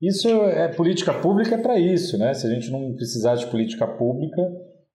[0.00, 2.32] Isso é política pública para isso, né?
[2.34, 4.42] Se a gente não precisasse de política pública,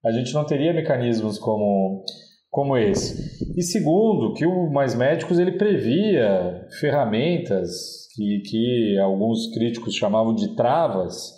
[0.04, 2.04] a gente não teria mecanismos como
[2.50, 3.42] como esse.
[3.58, 10.54] E segundo, que o Mais Médicos ele previa ferramentas que, que alguns críticos chamavam de
[10.54, 11.32] travas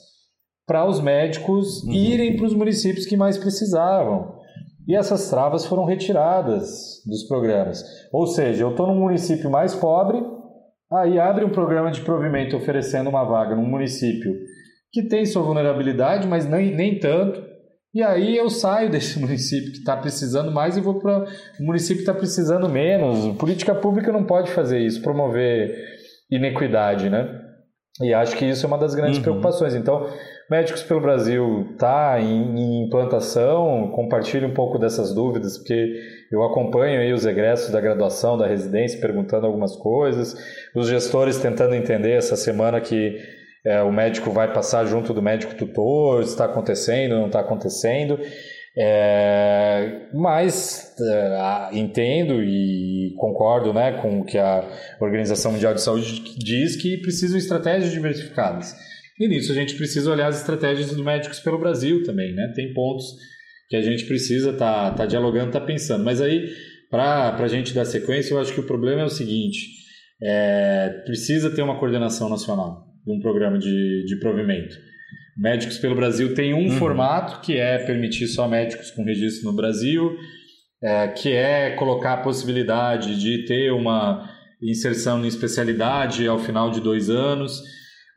[0.67, 1.93] para os médicos uhum.
[1.93, 4.37] irem para os municípios que mais precisavam.
[4.87, 7.83] E essas travas foram retiradas dos programas.
[8.13, 10.23] Ou seja, eu estou num município mais pobre,
[10.93, 14.33] Aí abre um programa de provimento oferecendo uma vaga num município
[14.93, 17.45] que tem sua vulnerabilidade, mas nem, nem tanto.
[17.93, 21.25] E aí eu saio desse município que está precisando mais e vou para
[21.61, 23.37] o município que está precisando menos.
[23.37, 25.75] Política pública não pode fazer isso, promover
[26.31, 27.43] inequidade, né?
[28.01, 29.23] E acho que isso é uma das grandes uhum.
[29.23, 29.75] preocupações.
[29.75, 30.07] Então,
[30.49, 35.93] Médicos pelo Brasil está em, em, implantação, compartilhe um pouco dessas dúvidas, porque
[36.31, 40.35] eu acompanho aí os egressos da graduação, da residência, perguntando algumas coisas,
[40.75, 43.19] os gestores tentando entender essa semana que
[43.65, 48.19] é, o médico vai passar junto do médico tutor, está acontecendo, não está acontecendo.
[48.79, 54.63] É, mas é, entendo e concordo né, com o que a
[55.01, 58.75] Organização Mundial de Saúde diz que precisam estratégias diversificadas.
[59.19, 62.53] E nisso a gente precisa olhar as estratégias dos médicos pelo Brasil também, né?
[62.55, 63.17] Tem pontos
[63.69, 66.05] que a gente precisa estar tá, tá dialogando, estar tá pensando.
[66.05, 66.49] Mas aí,
[66.91, 69.67] para a gente dar sequência, eu acho que o problema é o seguinte:
[70.23, 74.77] é, precisa ter uma coordenação nacional de um programa de, de provimento.
[75.37, 76.79] Médicos pelo Brasil tem um uhum.
[76.79, 80.17] formato que é permitir só médicos com registro no Brasil,
[80.83, 84.31] é, que é colocar a possibilidade de ter uma
[84.63, 87.63] inserção em especialidade ao final de dois anos.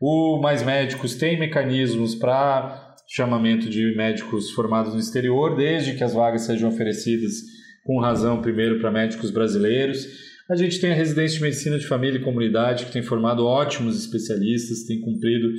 [0.01, 6.13] O Mais Médicos tem mecanismos para chamamento de médicos formados no exterior, desde que as
[6.13, 7.41] vagas sejam oferecidas
[7.83, 10.05] com razão primeiro para médicos brasileiros.
[10.47, 13.99] A gente tem a residência de medicina de família e comunidade, que tem formado ótimos
[13.99, 15.49] especialistas, tem cumprido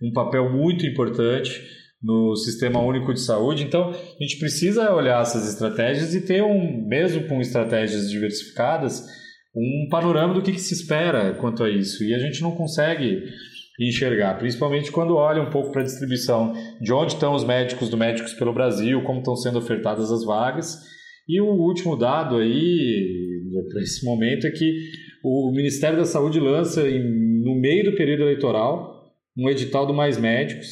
[0.00, 1.60] um papel muito importante
[2.02, 3.64] no Sistema Único de Saúde.
[3.64, 9.04] Então, a gente precisa olhar essas estratégias e ter um, mesmo com estratégias diversificadas,
[9.54, 12.04] um panorama do que, que se espera quanto a isso.
[12.04, 13.24] E a gente não consegue
[13.88, 17.96] enxergar, principalmente quando olha um pouco para a distribuição de onde estão os médicos do
[17.96, 20.78] Médicos pelo Brasil, como estão sendo ofertadas as vagas.
[21.26, 23.40] E o último dado aí,
[23.72, 24.70] para esse momento, é que
[25.24, 30.66] o Ministério da Saúde lança, no meio do período eleitoral, um edital do Mais Médicos,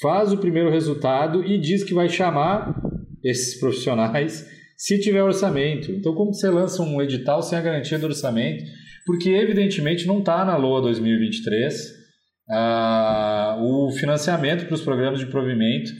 [0.00, 2.80] faz o primeiro resultado e diz que vai chamar
[3.24, 4.46] esses profissionais
[4.76, 5.90] se tiver orçamento.
[5.90, 8.64] Então, como você lança um edital sem a garantia do orçamento?
[9.06, 12.03] Porque, evidentemente, não está na LOA 2023
[12.50, 15.90] ah, o financiamento para os programas de provimento.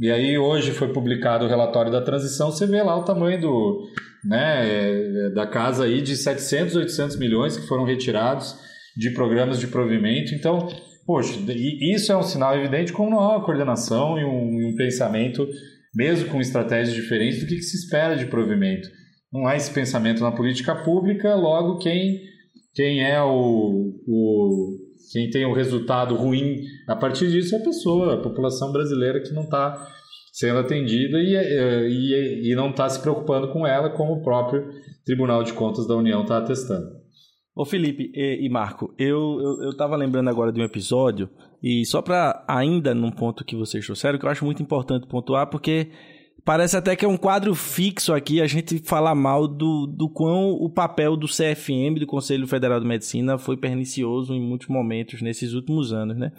[0.00, 3.88] E aí hoje foi publicado o relatório da transição, você vê lá o tamanho do,
[4.24, 8.56] né, da casa aí de 700, 800 milhões que foram retirados
[8.96, 10.34] de programas de provimento.
[10.34, 10.68] Então,
[11.06, 11.38] poxa,
[11.80, 15.46] isso é um sinal evidente como não há uma coordenação e um, um pensamento,
[15.94, 18.88] mesmo com estratégias diferentes, do que, que se espera de provimento.
[19.32, 22.20] Não há esse pensamento na política pública, logo quem,
[22.72, 28.14] quem é o, o quem tem o resultado ruim a partir disso é a pessoa,
[28.14, 29.88] a população brasileira que não está
[30.32, 34.68] sendo atendida e, e, e não está se preocupando com ela, como o próprio
[35.04, 37.04] Tribunal de Contas da União está atestando.
[37.54, 41.30] Ô Felipe e, e Marco, eu, eu, eu lembrando agora de um episódio,
[41.62, 45.48] e só para ainda num ponto que vocês trouxeram, que eu acho muito importante pontuar,
[45.48, 45.88] porque
[46.44, 50.50] parece até que é um quadro fixo aqui a gente falar mal do, do quão
[50.50, 55.54] o papel do CFM, do Conselho Federal de Medicina, foi pernicioso em muitos momentos nesses
[55.54, 56.30] últimos anos, né?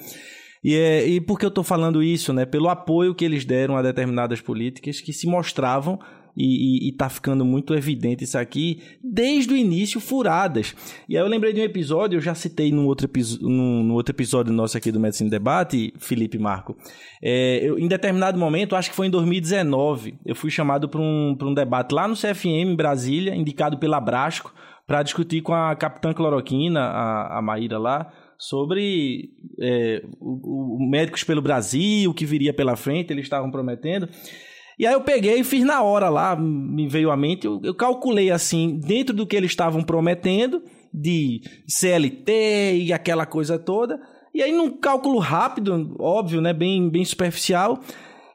[0.64, 2.46] E, é, e por que eu estou falando isso, né?
[2.46, 6.00] Pelo apoio que eles deram a determinadas políticas que se mostravam
[6.36, 10.76] e, está ficando muito evidente isso aqui, desde o início, furadas.
[11.08, 13.10] E aí eu lembrei de um episódio, eu já citei num outro,
[13.42, 16.76] num, num outro episódio nosso aqui do Medicina Debate, Felipe Marco.
[17.22, 21.38] É, eu, em determinado momento, acho que foi em 2019, eu fui chamado para um,
[21.42, 24.54] um debate lá no CFM, em Brasília, indicado pela Brasco,
[24.86, 31.24] para discutir com a capitã Cloroquina, a, a Maíra lá, sobre é, o, o Médicos
[31.24, 34.10] pelo Brasil, o que viria pela frente, eles estavam prometendo.
[34.78, 37.74] E aí eu peguei e fiz na hora lá, me veio à mente, eu, eu
[37.74, 40.62] calculei assim, dentro do que eles estavam prometendo,
[40.94, 44.00] de CLT e aquela coisa toda.
[44.34, 47.80] E aí, num cálculo rápido, óbvio, né, bem, bem superficial,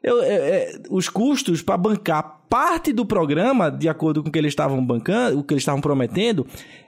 [0.03, 4.37] eu, é, é, os custos para bancar parte do programa, de acordo com o que
[4.37, 6.45] eles estavam bancando, o que eles estavam prometendo,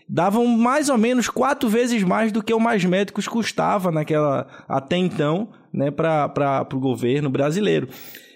[0.10, 4.98] davam mais ou menos quatro vezes mais do que o Mais Médicos custava naquela até
[4.98, 7.88] então, né, para o governo brasileiro.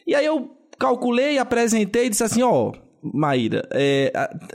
[0.05, 4.11] E aí eu calculei, apresentei e disse assim, ó, Maíra, é,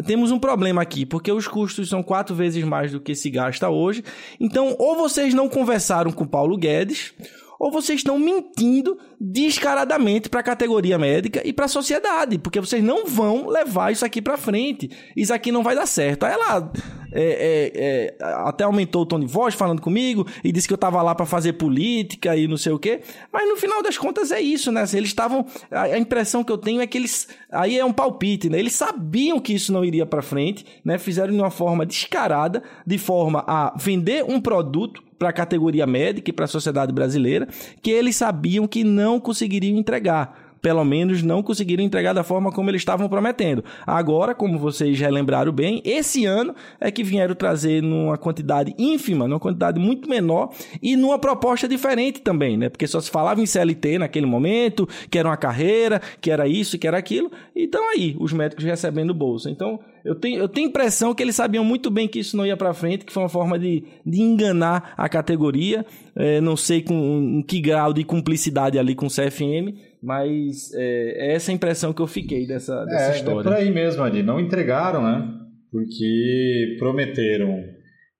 [0.06, 3.68] temos um problema aqui, porque os custos são quatro vezes mais do que se gasta
[3.68, 4.04] hoje.
[4.38, 7.14] Então, ou vocês não conversaram com Paulo Guedes,
[7.58, 12.82] ou vocês estão mentindo descaradamente para a categoria médica e para a sociedade, porque vocês
[12.82, 14.90] não vão levar isso aqui para frente.
[15.16, 16.24] Isso aqui não vai dar certo.
[16.24, 16.72] Aí ela
[17.12, 20.76] é, é, é, até aumentou o tom de voz falando comigo e disse que eu
[20.76, 23.00] estava lá para fazer política e não sei o quê.
[23.32, 24.82] Mas no final das contas é isso, né?
[24.82, 25.46] Assim, eles estavam.
[25.70, 27.28] A impressão que eu tenho é que eles.
[27.50, 28.58] Aí é um palpite, né?
[28.58, 30.98] Eles sabiam que isso não iria para frente, né?
[30.98, 36.30] Fizeram de uma forma descarada, de forma a vender um produto para a categoria médica
[36.30, 37.46] e para a sociedade brasileira,
[37.80, 42.70] que eles sabiam que não conseguiriam entregar pelo menos não conseguiram entregar da forma como
[42.70, 43.64] eles estavam prometendo.
[43.84, 49.26] Agora, como vocês já lembraram bem, esse ano é que vieram trazer numa quantidade ínfima,
[49.26, 52.68] numa quantidade muito menor e numa proposta diferente também, né?
[52.68, 56.78] Porque só se falava em CLT naquele momento, que era uma carreira, que era isso,
[56.78, 57.30] que era aquilo.
[57.56, 59.50] Então aí, os médicos recebendo bolsa.
[59.50, 62.56] Então, eu tenho, eu tenho impressão que eles sabiam muito bem que isso não ia
[62.56, 65.84] para frente, que foi uma forma de, de enganar a categoria.
[66.14, 66.94] É, não sei com
[67.38, 72.02] em que grau de cumplicidade ali com o CFM, mas é, é essa impressão que
[72.02, 73.40] eu fiquei dessa, dessa é, história.
[73.40, 74.22] É por aí mesmo ali.
[74.22, 75.28] Não entregaram, né?
[75.70, 77.62] Porque prometeram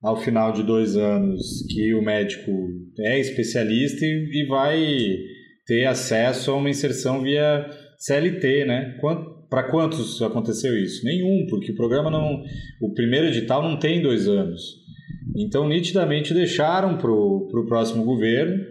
[0.01, 2.51] ao final de dois anos que o médico
[3.01, 4.81] é especialista e, e vai
[5.67, 7.69] ter acesso a uma inserção via
[7.99, 8.97] CLT, né?
[9.51, 11.05] Para quantos aconteceu isso?
[11.05, 12.43] Nenhum, porque o programa não.
[12.81, 14.83] O primeiro edital não tem dois anos.
[15.37, 18.65] Então, nitidamente deixaram para o próximo governo,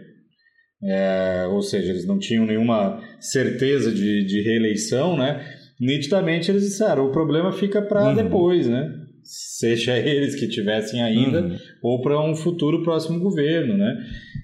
[0.84, 5.46] é, ou seja, eles não tinham nenhuma certeza de, de reeleição, né?
[5.80, 8.16] Nitidamente eles disseram: o problema fica para uhum.
[8.16, 8.92] depois, né?
[9.24, 11.58] Seja eles que tivessem ainda, uhum.
[11.84, 13.96] ou para um futuro próximo governo, né?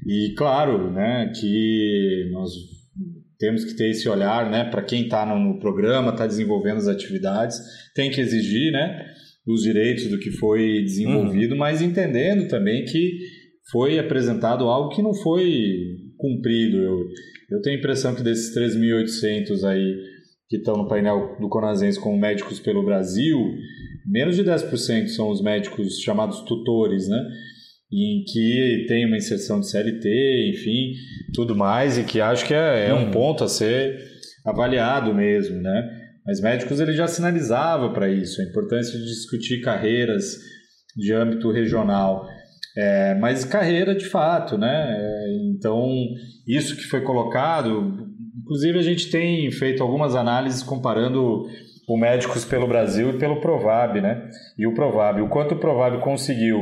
[0.06, 2.52] E claro, né, que nós
[3.40, 7.60] temos que ter esse olhar, né, para quem está no programa, está desenvolvendo as atividades,
[7.94, 9.06] tem que exigir, né,
[9.46, 11.60] os direitos do que foi desenvolvido, uhum.
[11.60, 13.20] mas entendendo também que
[13.72, 16.78] foi apresentado algo que não foi cumprido.
[16.78, 17.08] Eu,
[17.52, 19.96] eu tenho a impressão que desses 3.800 aí
[20.50, 23.38] que estão no painel do Conasense como médicos pelo Brasil,
[24.06, 27.22] menos de 10% são os médicos chamados tutores, né?
[27.92, 30.94] em que tem uma inserção de CLT, enfim,
[31.34, 33.12] tudo mais, e que acho que é, é um uhum.
[33.12, 33.98] ponto a ser
[34.46, 35.90] avaliado mesmo, né?
[36.26, 40.38] Mas médicos ele já sinalizava para isso, a importância de discutir carreiras
[40.96, 42.28] de âmbito regional.
[42.78, 44.96] É, mas carreira de fato, né?
[45.00, 45.90] É, então,
[46.48, 48.08] isso que foi colocado,
[48.40, 51.48] inclusive a gente tem feito algumas análises comparando
[51.88, 54.30] o Médicos pelo Brasil e pelo Provab, né?
[54.60, 56.60] E o Provab, o quanto o Provab conseguiu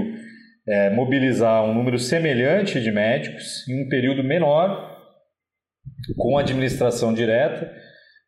[0.68, 4.94] é, mobilizar um número semelhante de médicos em um período menor,
[6.18, 7.72] com administração direta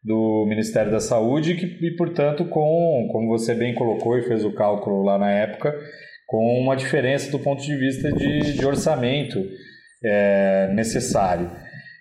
[0.04, 5.04] do Ministério da Saúde e, portanto, com, como você bem colocou e fez o cálculo
[5.04, 5.74] lá na época,
[6.28, 9.44] com uma diferença do ponto de vista de, de orçamento
[10.04, 11.50] é, necessário.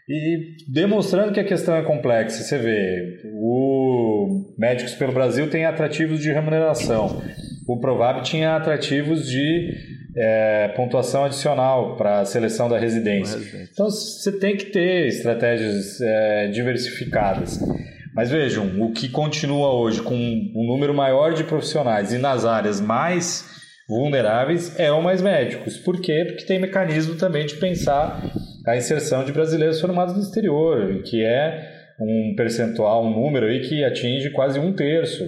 [0.09, 6.20] E demonstrando que a questão é complexa, você vê, o Médicos pelo Brasil tem atrativos
[6.20, 7.22] de remuneração,
[7.66, 9.74] o Provab tinha atrativos de
[10.16, 13.39] é, pontuação adicional para a seleção da residência.
[13.72, 17.59] Então você tem que ter estratégias é, diversificadas.
[18.14, 22.81] Mas vejam, o que continua hoje com um número maior de profissionais e nas áreas
[22.81, 23.55] mais
[23.89, 25.76] vulneráveis é o mais médicos.
[25.78, 26.24] Por quê?
[26.26, 28.22] Porque tem mecanismo também de pensar
[28.66, 33.84] a inserção de brasileiros formados no exterior, que é um percentual, um número aí que
[33.84, 35.24] atinge quase um terço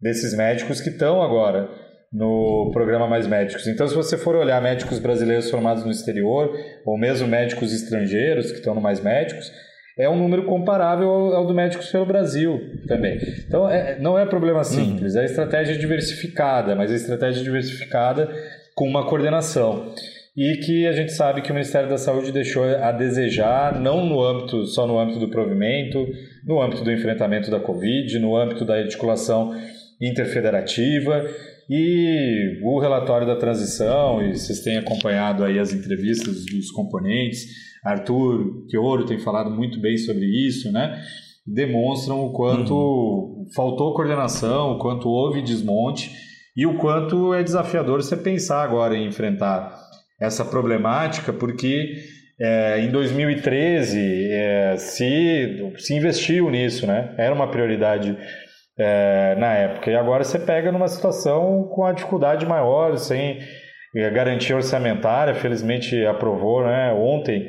[0.00, 1.68] desses médicos que estão agora
[2.12, 3.66] no programa Mais Médicos.
[3.68, 6.52] Então, se você for olhar médicos brasileiros formados no exterior,
[6.84, 9.52] ou mesmo médicos estrangeiros que estão no Mais Médicos,
[9.98, 13.18] é um número comparável ao, ao do Médicos pelo Brasil também.
[13.46, 15.20] Então, é, não é problema simples, uhum.
[15.20, 18.28] é estratégia diversificada, mas é estratégia diversificada
[18.74, 19.92] com uma coordenação
[20.36, 24.22] e que a gente sabe que o Ministério da Saúde deixou a desejar, não no
[24.22, 26.06] âmbito só no âmbito do provimento,
[26.46, 29.52] no âmbito do enfrentamento da Covid, no âmbito da articulação
[30.00, 31.26] interfederativa
[31.68, 37.44] e o relatório da transição, e vocês têm acompanhado aí as entrevistas dos componentes,
[37.84, 41.00] Arthur Chioro tem falado muito bem sobre isso, né?
[41.46, 43.46] Demonstram o quanto uhum.
[43.54, 46.10] faltou coordenação, o quanto houve desmonte
[46.56, 49.74] e o quanto é desafiador você pensar agora em enfrentar
[50.20, 51.94] essa problemática, porque
[52.38, 57.14] é, em 2013 é, se, se investiu nisso, né?
[57.16, 58.16] Era uma prioridade
[58.78, 59.90] é, na época.
[59.90, 63.38] E agora você pega numa situação com a dificuldade maior, sem
[63.94, 67.46] é, garantia orçamentária, felizmente aprovou né, ontem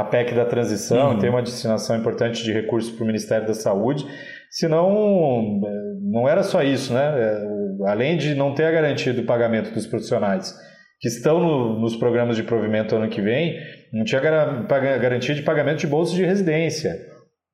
[0.00, 1.18] a PEC da transição, uhum.
[1.18, 4.04] tem uma destinação importante de recursos para o Ministério da Saúde.
[4.50, 5.60] Senão,
[6.00, 7.02] não era só isso, né?
[7.02, 10.54] É, além de não ter a garantia do pagamento dos profissionais
[11.00, 13.58] que estão no, nos programas de provimento ano que vem,
[13.92, 16.96] não tinha garantia de pagamento de bolsa de residência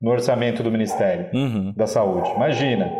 [0.01, 1.73] no orçamento do Ministério uhum.
[1.75, 2.29] da Saúde.
[2.35, 2.91] Imagina.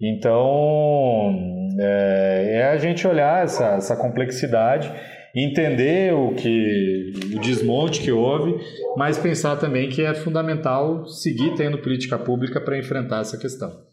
[0.00, 1.34] Então,
[1.78, 4.92] é, é, a gente olhar essa, essa complexidade,
[5.34, 8.54] entender o que o desmonte que houve,
[8.96, 13.84] mas pensar também que é fundamental seguir tendo política pública para enfrentar essa questão.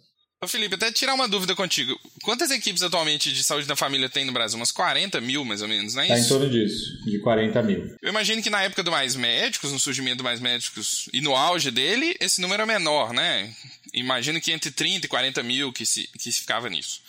[0.43, 1.95] Ô Felipe, até tirar uma dúvida contigo.
[2.23, 4.57] Quantas equipes atualmente de saúde da família tem no Brasil?
[4.57, 6.15] Umas 40 mil, mais ou menos, não é isso?
[6.15, 7.95] Está em torno disso, de 40 mil.
[8.01, 11.35] Eu imagino que na época do Mais Médicos, no surgimento do Mais Médicos e no
[11.35, 13.53] auge dele, esse número é menor, né?
[13.93, 17.01] Imagino que entre 30 e 40 mil que se, que se ficava nisso.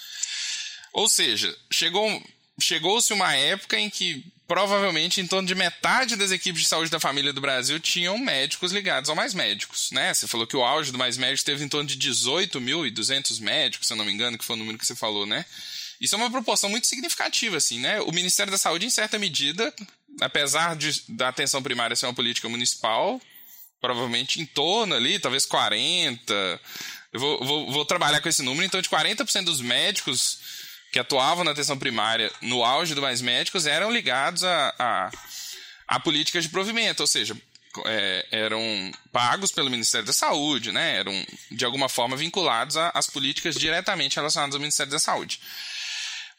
[0.92, 2.22] Ou seja, chegou
[2.60, 7.00] chegou-se uma época em que provavelmente em torno de metade das equipes de saúde da
[7.00, 10.12] família do Brasil tinham médicos ligados ao Mais Médicos, né?
[10.12, 13.92] Você falou que o auge do Mais Médicos teve em torno de 18.200 médicos, se
[13.92, 15.44] eu não me engano, que foi o número que você falou, né?
[16.00, 18.00] Isso é uma proporção muito significativa, assim, né?
[18.02, 19.72] O Ministério da Saúde, em certa medida,
[20.20, 23.20] apesar de, da atenção primária ser uma política municipal,
[23.80, 26.60] provavelmente em torno ali, talvez 40.
[27.12, 30.38] Eu vou, vou, vou trabalhar com esse número, então de 40% dos médicos
[30.92, 35.10] que atuavam na atenção primária no auge do Mais Médicos eram ligados a, a,
[35.88, 37.34] a políticas de provimento, ou seja,
[37.86, 38.60] é, eram
[39.10, 40.98] pagos pelo Ministério da Saúde, né?
[40.98, 45.40] eram de alguma forma vinculados às políticas diretamente relacionadas ao Ministério da Saúde.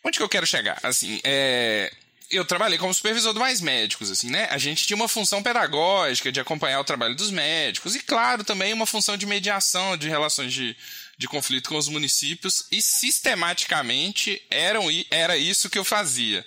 [0.03, 0.79] Onde que eu quero chegar?
[0.83, 1.91] Assim, é,
[2.29, 4.47] eu trabalhei como supervisor do Mais Médicos, assim, né?
[4.51, 8.73] A gente tinha uma função pedagógica de acompanhar o trabalho dos médicos e, claro, também
[8.73, 10.75] uma função de mediação de relações de,
[11.23, 16.45] de conflito com os municípios e sistematicamente eram, era isso que eu fazia.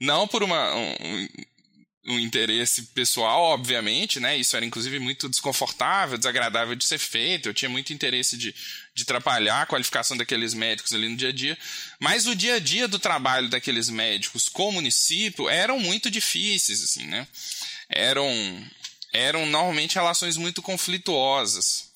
[0.00, 1.28] Não por uma, um,
[2.06, 4.34] um interesse pessoal, obviamente, né?
[4.34, 7.46] Isso era inclusive muito desconfortável, desagradável de ser feito.
[7.46, 8.54] Eu tinha muito interesse de,
[8.94, 11.58] de atrapalhar a qualificação daqueles médicos ali no dia a dia.
[12.00, 16.82] Mas o dia a dia do trabalho daqueles médicos com o município eram muito difíceis,
[16.82, 17.28] assim, né?
[17.90, 18.32] Eram,
[19.12, 21.94] eram normalmente relações muito conflituosas.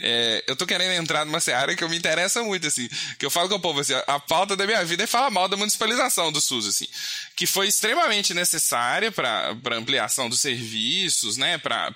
[0.00, 2.88] É, eu tô querendo entrar numa seara que eu me interessa muito, assim.
[3.18, 5.48] Que eu falo com o povo, assim, a pauta da minha vida é falar mal
[5.48, 6.88] da municipalização do SUS, assim.
[7.36, 11.58] Que foi extremamente necessária para ampliação dos serviços, né?
[11.58, 11.94] Para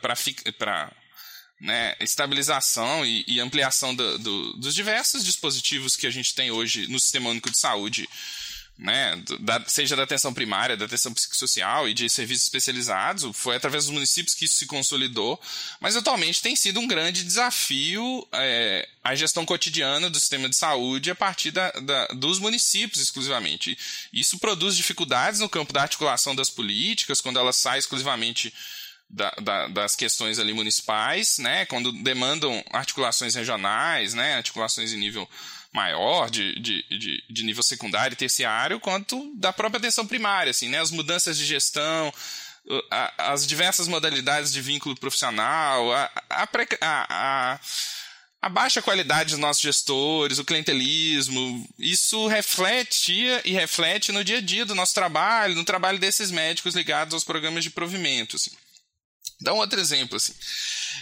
[1.60, 6.86] né, estabilização e, e ampliação do, do, dos diversos dispositivos que a gente tem hoje
[6.86, 8.08] no Sistema Único de Saúde
[8.78, 13.86] né, da, seja da atenção primária, da atenção psicossocial e de serviços especializados, foi através
[13.86, 15.40] dos municípios que isso se consolidou,
[15.80, 21.10] mas atualmente tem sido um grande desafio é, a gestão cotidiana do sistema de saúde
[21.10, 23.76] a partir da, da, dos municípios exclusivamente.
[24.12, 28.54] Isso produz dificuldades no campo da articulação das políticas, quando elas saem exclusivamente
[29.10, 35.28] da, da, das questões ali municipais, né, quando demandam articulações regionais, né, articulações em nível
[35.72, 40.68] maior de, de, de, de, nível secundário e terciário, quanto da própria atenção primária, assim,
[40.68, 40.80] né?
[40.80, 42.12] As mudanças de gestão,
[43.16, 46.48] as diversas modalidades de vínculo profissional, a, a,
[46.80, 47.60] a,
[48.42, 54.42] a, baixa qualidade dos nossos gestores, o clientelismo, isso refletia e reflete no dia a
[54.42, 58.36] dia do nosso trabalho, no trabalho desses médicos ligados aos programas de provimento.
[58.36, 58.50] Assim.
[59.40, 60.34] Dá um outro exemplo, assim.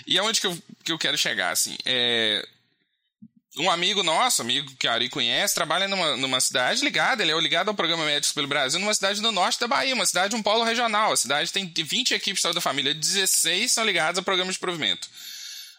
[0.07, 1.77] E aonde que eu, que eu quero chegar, assim?
[1.85, 2.47] É,
[3.59, 7.41] um amigo nosso, amigo que a Ari conhece, trabalha numa, numa cidade ligada, ele é
[7.41, 10.43] ligado ao programa Médicos pelo Brasil, numa cidade do norte da Bahia, uma cidade, um
[10.43, 11.13] polo regional.
[11.13, 15.09] A cidade tem 20 equipes da família, 16 são ligadas ao programa de provimento.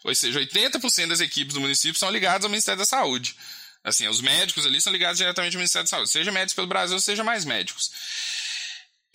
[0.02, 3.36] Ou seja, 80% das equipes do município são ligadas ao Ministério da Saúde.
[3.84, 6.98] Assim, os médicos ali são ligados diretamente ao Ministério da Saúde, seja médicos pelo Brasil,
[7.00, 7.90] seja mais médicos.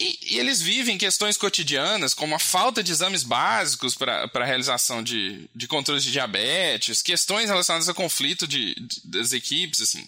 [0.04, 5.02] E, e, eles vivem questões cotidianas, como a falta de exames básicos para a realização
[5.02, 10.06] de, de controle de diabetes, questões relacionadas ao conflito de, de, das equipes, assim,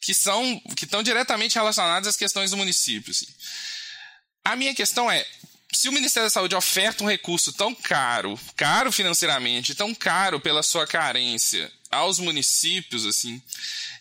[0.00, 3.10] que são que estão diretamente relacionadas às questões do município.
[3.10, 3.26] Assim.
[4.42, 5.26] A minha questão é,
[5.74, 10.62] se o Ministério da Saúde oferta um recurso tão caro, caro financeiramente, tão caro pela
[10.62, 13.42] sua carência aos municípios, assim,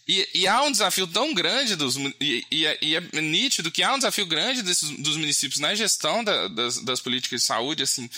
[0.08, 3.84] e, e, há um desafio tão grande dos e, e, é, e, é nítido que
[3.84, 7.84] há um desafio grande desses, dos municípios na gestão da, das, das, políticas de saúde,
[7.84, 8.10] assim,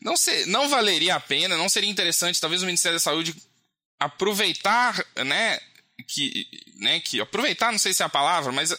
[0.00, 3.34] não, ser, não valeria a pena, não seria interessante, talvez o Ministério da Saúde
[3.98, 5.58] aproveitar, né,
[6.06, 8.72] que, né, que aproveitar, não sei se é a palavra, mas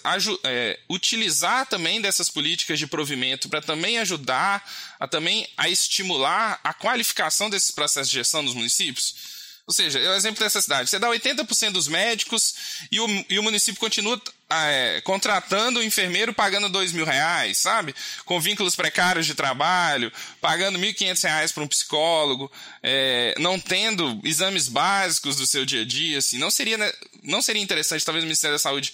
[0.43, 4.63] é, utilizar também dessas políticas de provimento para também ajudar
[4.97, 9.34] a também a estimular a qualificação desses processos de gestão nos municípios.
[9.67, 10.89] Ou seja, é o exemplo dessa cidade.
[10.89, 12.55] Você dá 80% dos médicos
[12.91, 17.95] e o, e o município continua é, contratando o enfermeiro pagando dois mil reais, sabe?
[18.25, 22.51] Com vínculos precários de trabalho, pagando R$ 1.500 para um psicólogo,
[22.83, 26.37] é, não tendo exames básicos do seu dia a dia, assim.
[26.37, 26.93] Não seria, né,
[27.23, 28.93] não seria interessante, talvez, o Ministério da Saúde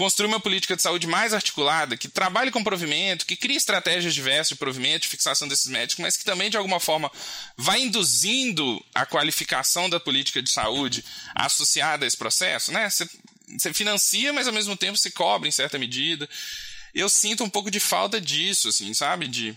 [0.00, 4.48] construir uma política de saúde mais articulada, que trabalhe com provimento, que crie estratégias diversas
[4.48, 7.12] de provimento, de fixação desses médicos, mas que também, de alguma forma,
[7.54, 12.88] vai induzindo a qualificação da política de saúde associada a esse processo, né?
[12.88, 13.06] Você,
[13.46, 16.26] você financia, mas ao mesmo tempo se cobra em certa medida.
[16.94, 19.28] Eu sinto um pouco de falta disso, assim, sabe?
[19.28, 19.54] De,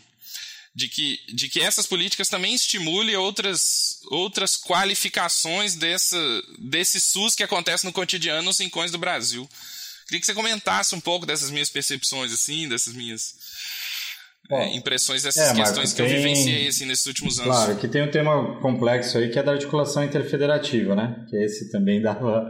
[0.76, 6.20] de que, de que essas políticas também estimulem outras, outras qualificações dessa,
[6.60, 9.50] desse SUS que acontece no cotidiano nos rincões do Brasil.
[10.14, 13.34] Queria que você comentasse um pouco dessas minhas percepções, assim, dessas minhas
[14.48, 17.52] Bom, é, impressões dessas é, questões que tem, eu vivenciei assim, nesses últimos anos.
[17.52, 21.26] Claro, que tem um tema complexo aí que é da articulação interfederativa, né?
[21.28, 22.46] Que esse também dava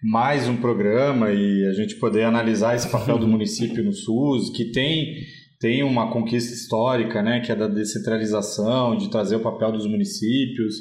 [0.00, 4.66] mais um programa e a gente poder analisar esse papel do município no SUS, que
[4.66, 5.26] tem
[5.58, 10.76] tem uma conquista histórica, né, que é da descentralização, de trazer o papel dos municípios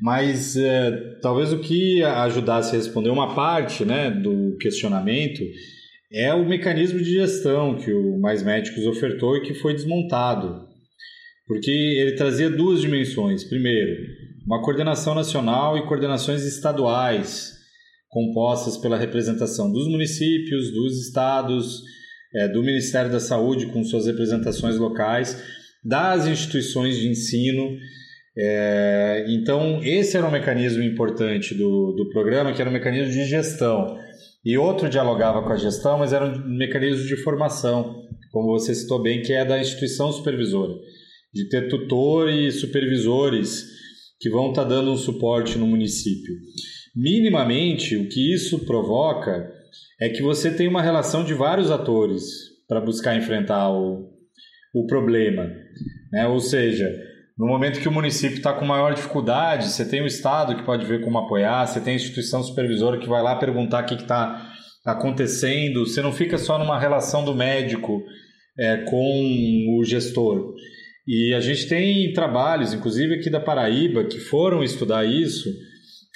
[0.00, 5.42] mas é, talvez o que ajudasse a responder uma parte né, do questionamento
[6.12, 10.66] é o mecanismo de gestão que o Mais Médicos ofertou e que foi desmontado.
[11.46, 13.44] Porque ele trazia duas dimensões.
[13.44, 13.96] Primeiro,
[14.46, 17.54] uma coordenação nacional e coordenações estaduais,
[18.08, 21.82] compostas pela representação dos municípios, dos estados,
[22.34, 25.42] é, do Ministério da Saúde, com suas representações locais,
[25.84, 27.76] das instituições de ensino
[28.38, 33.24] é, então, esse era um mecanismo importante do, do programa, que era um mecanismo de
[33.24, 33.98] gestão.
[34.44, 39.02] E outro dialogava com a gestão, mas era um mecanismo de formação, como você citou
[39.02, 40.74] bem, que é da instituição supervisora,
[41.32, 43.64] de ter tutor e supervisores
[44.20, 46.34] que vão estar tá dando um suporte no município.
[46.94, 49.50] Minimamente, o que isso provoca
[50.00, 52.22] é que você tem uma relação de vários atores
[52.68, 54.10] para buscar enfrentar o,
[54.74, 55.50] o problema.
[56.12, 56.26] Né?
[56.28, 56.90] Ou seja,
[57.38, 60.86] no momento que o município está com maior dificuldade, você tem o Estado que pode
[60.86, 64.50] ver como apoiar, você tem a instituição supervisora que vai lá perguntar o que está
[64.86, 68.02] acontecendo, você não fica só numa relação do médico
[68.58, 70.54] é, com o gestor.
[71.06, 75.48] E a gente tem trabalhos, inclusive aqui da Paraíba, que foram estudar isso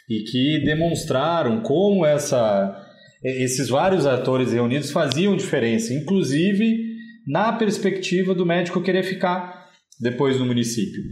[0.09, 2.75] e que demonstraram como essa,
[3.23, 6.89] esses vários atores reunidos faziam diferença, inclusive
[7.27, 9.60] na perspectiva do médico querer ficar
[10.01, 11.03] depois no município.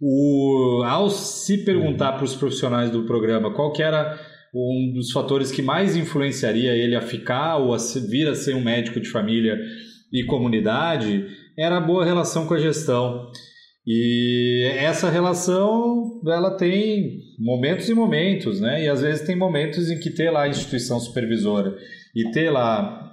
[0.00, 4.18] O, ao se perguntar para os profissionais do programa qual que era
[4.54, 7.78] um dos fatores que mais influenciaria ele a ficar ou a
[8.08, 9.58] vir a ser um médico de família
[10.12, 11.26] e comunidade,
[11.56, 13.30] era a boa relação com a gestão.
[13.86, 18.84] E essa relação, ela tem momentos e momentos, né?
[18.84, 21.74] E às vezes tem momentos em que ter lá a instituição supervisora
[22.14, 23.10] e ter lá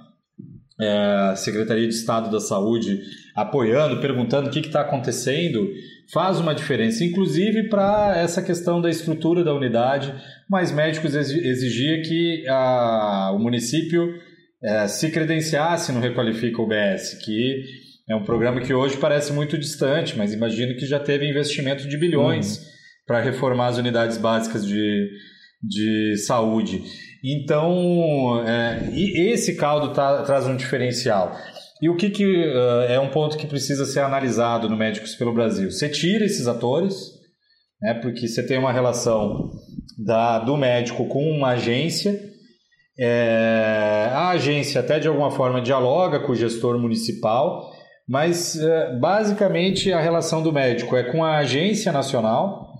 [0.80, 0.88] é,
[1.32, 3.00] a Secretaria de Estado da Saúde
[3.34, 5.70] apoiando, perguntando o que está acontecendo,
[6.12, 10.12] faz uma diferença, inclusive para essa questão da estrutura da unidade.
[10.48, 14.14] Mas médicos exigia que a, o município
[14.62, 17.64] é, se credenciasse no Requalifica UBS, que
[18.08, 21.96] É um programa que hoje parece muito distante, mas imagino que já teve investimento de
[21.96, 22.64] bilhões uhum.
[23.06, 25.08] para reformar as unidades básicas de,
[25.62, 26.82] de saúde.
[27.22, 31.36] Então, é, esse caldo tá, traz um diferencial.
[31.82, 35.32] E o que, que uh, é um ponto que precisa ser analisado no Médicos pelo
[35.32, 35.70] Brasil?
[35.70, 36.94] Você tira esses atores,
[37.80, 39.50] né, porque você tem uma relação
[39.98, 42.20] da, do médico com uma agência,
[42.98, 47.72] é, a agência até de alguma forma dialoga com o gestor municipal,
[48.06, 52.74] mas é, basicamente a relação do médico é com a agência nacional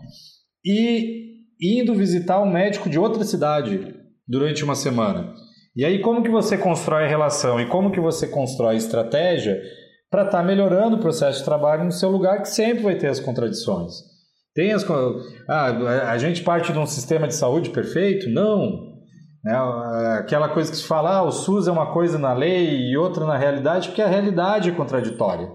[0.62, 1.20] e
[1.60, 3.94] indo visitar um médico de outra cidade
[4.28, 5.32] durante uma semana.
[5.76, 9.60] E aí como que você constrói a relação e como que você constrói estratégia
[10.10, 13.06] para estar tá melhorando o processo de trabalho no seu lugar que sempre vai ter
[13.06, 13.92] as contradições.
[14.54, 14.84] Tem as
[15.48, 18.28] ah, a gente parte de um sistema de saúde perfeito?
[18.28, 18.90] Não.
[19.44, 19.54] Né?
[20.18, 23.24] Aquela coisa que se fala, ah, o SUS é uma coisa na lei e outra
[23.24, 25.48] na realidade, porque a realidade é contraditória.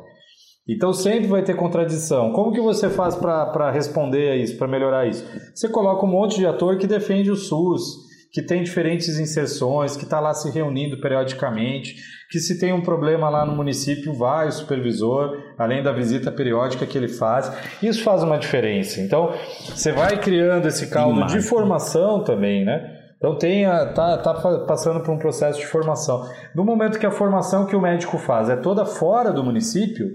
[0.68, 2.32] Então sempre vai ter contradição.
[2.32, 5.24] Como que você faz para responder a isso, para melhorar isso?
[5.54, 8.05] Você coloca um monte de ator que defende o SUS,
[8.36, 11.96] que tem diferentes inserções, que está lá se reunindo periodicamente,
[12.30, 16.86] que se tem um problema lá no município, vai o supervisor, além da visita periódica
[16.86, 17.50] que ele faz.
[17.82, 19.00] Isso faz uma diferença.
[19.00, 19.34] Então,
[19.70, 22.92] você vai criando esse caldo de formação também, né?
[23.16, 24.34] Então tem a, tá, tá
[24.68, 26.30] passando por um processo de formação.
[26.54, 30.10] No momento que a formação que o médico faz é toda fora do município,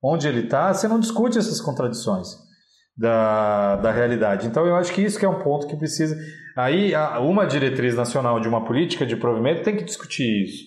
[0.00, 2.28] onde ele está, você não discute essas contradições
[2.96, 4.46] da, da realidade.
[4.46, 6.16] Então eu acho que isso que é um ponto que precisa.
[6.56, 10.64] Aí uma diretriz nacional de uma política de provimento tem que discutir isso.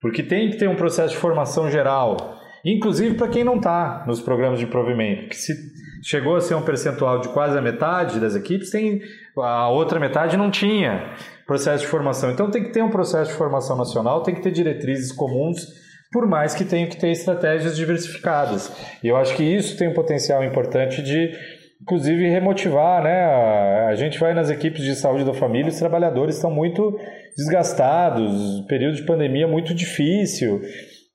[0.00, 2.16] Porque tem que ter um processo de formação geral,
[2.64, 5.28] inclusive para quem não está nos programas de provimento.
[5.28, 5.54] Que se
[6.02, 9.00] chegou a ser um percentual de quase a metade das equipes, tem
[9.38, 11.14] a outra metade não tinha
[11.46, 12.30] processo de formação.
[12.30, 15.66] Então tem que ter um processo de formação nacional, tem que ter diretrizes comuns,
[16.12, 18.72] por mais que tenha que ter estratégias diversificadas.
[19.02, 21.32] E eu acho que isso tem um potencial importante de,
[21.82, 23.24] inclusive, remotivar, né?
[23.86, 26.98] A gente vai nas equipes de saúde da família, os trabalhadores estão muito
[27.36, 30.60] desgastados, período de pandemia muito difícil,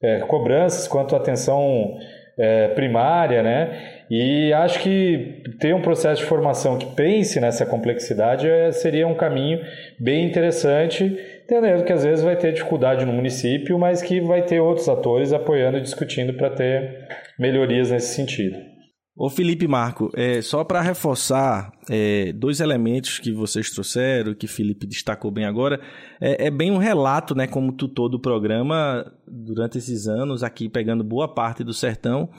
[0.01, 1.95] é, cobranças quanto à atenção
[2.37, 3.93] é, primária, né?
[4.09, 9.15] E acho que ter um processo de formação que pense nessa complexidade é, seria um
[9.15, 9.59] caminho
[9.99, 14.59] bem interessante, entendendo que às vezes vai ter dificuldade no município, mas que vai ter
[14.59, 17.07] outros atores apoiando e discutindo para ter
[17.39, 18.74] melhorias nesse sentido.
[19.17, 24.85] Ô Felipe Marco, é, só para reforçar é, dois elementos que vocês trouxeram, que Felipe
[24.85, 25.79] destacou bem agora,
[26.19, 31.01] é, é, bem um relato, né, como tutor do programa durante esses anos, aqui pegando
[31.01, 32.29] boa parte do sertão,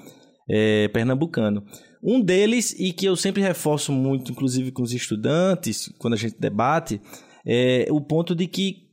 [0.50, 1.64] é, pernambucano.
[2.02, 6.38] Um deles, e que eu sempre reforço muito, inclusive com os estudantes, quando a gente
[6.38, 7.00] debate,
[7.46, 8.84] é o ponto de que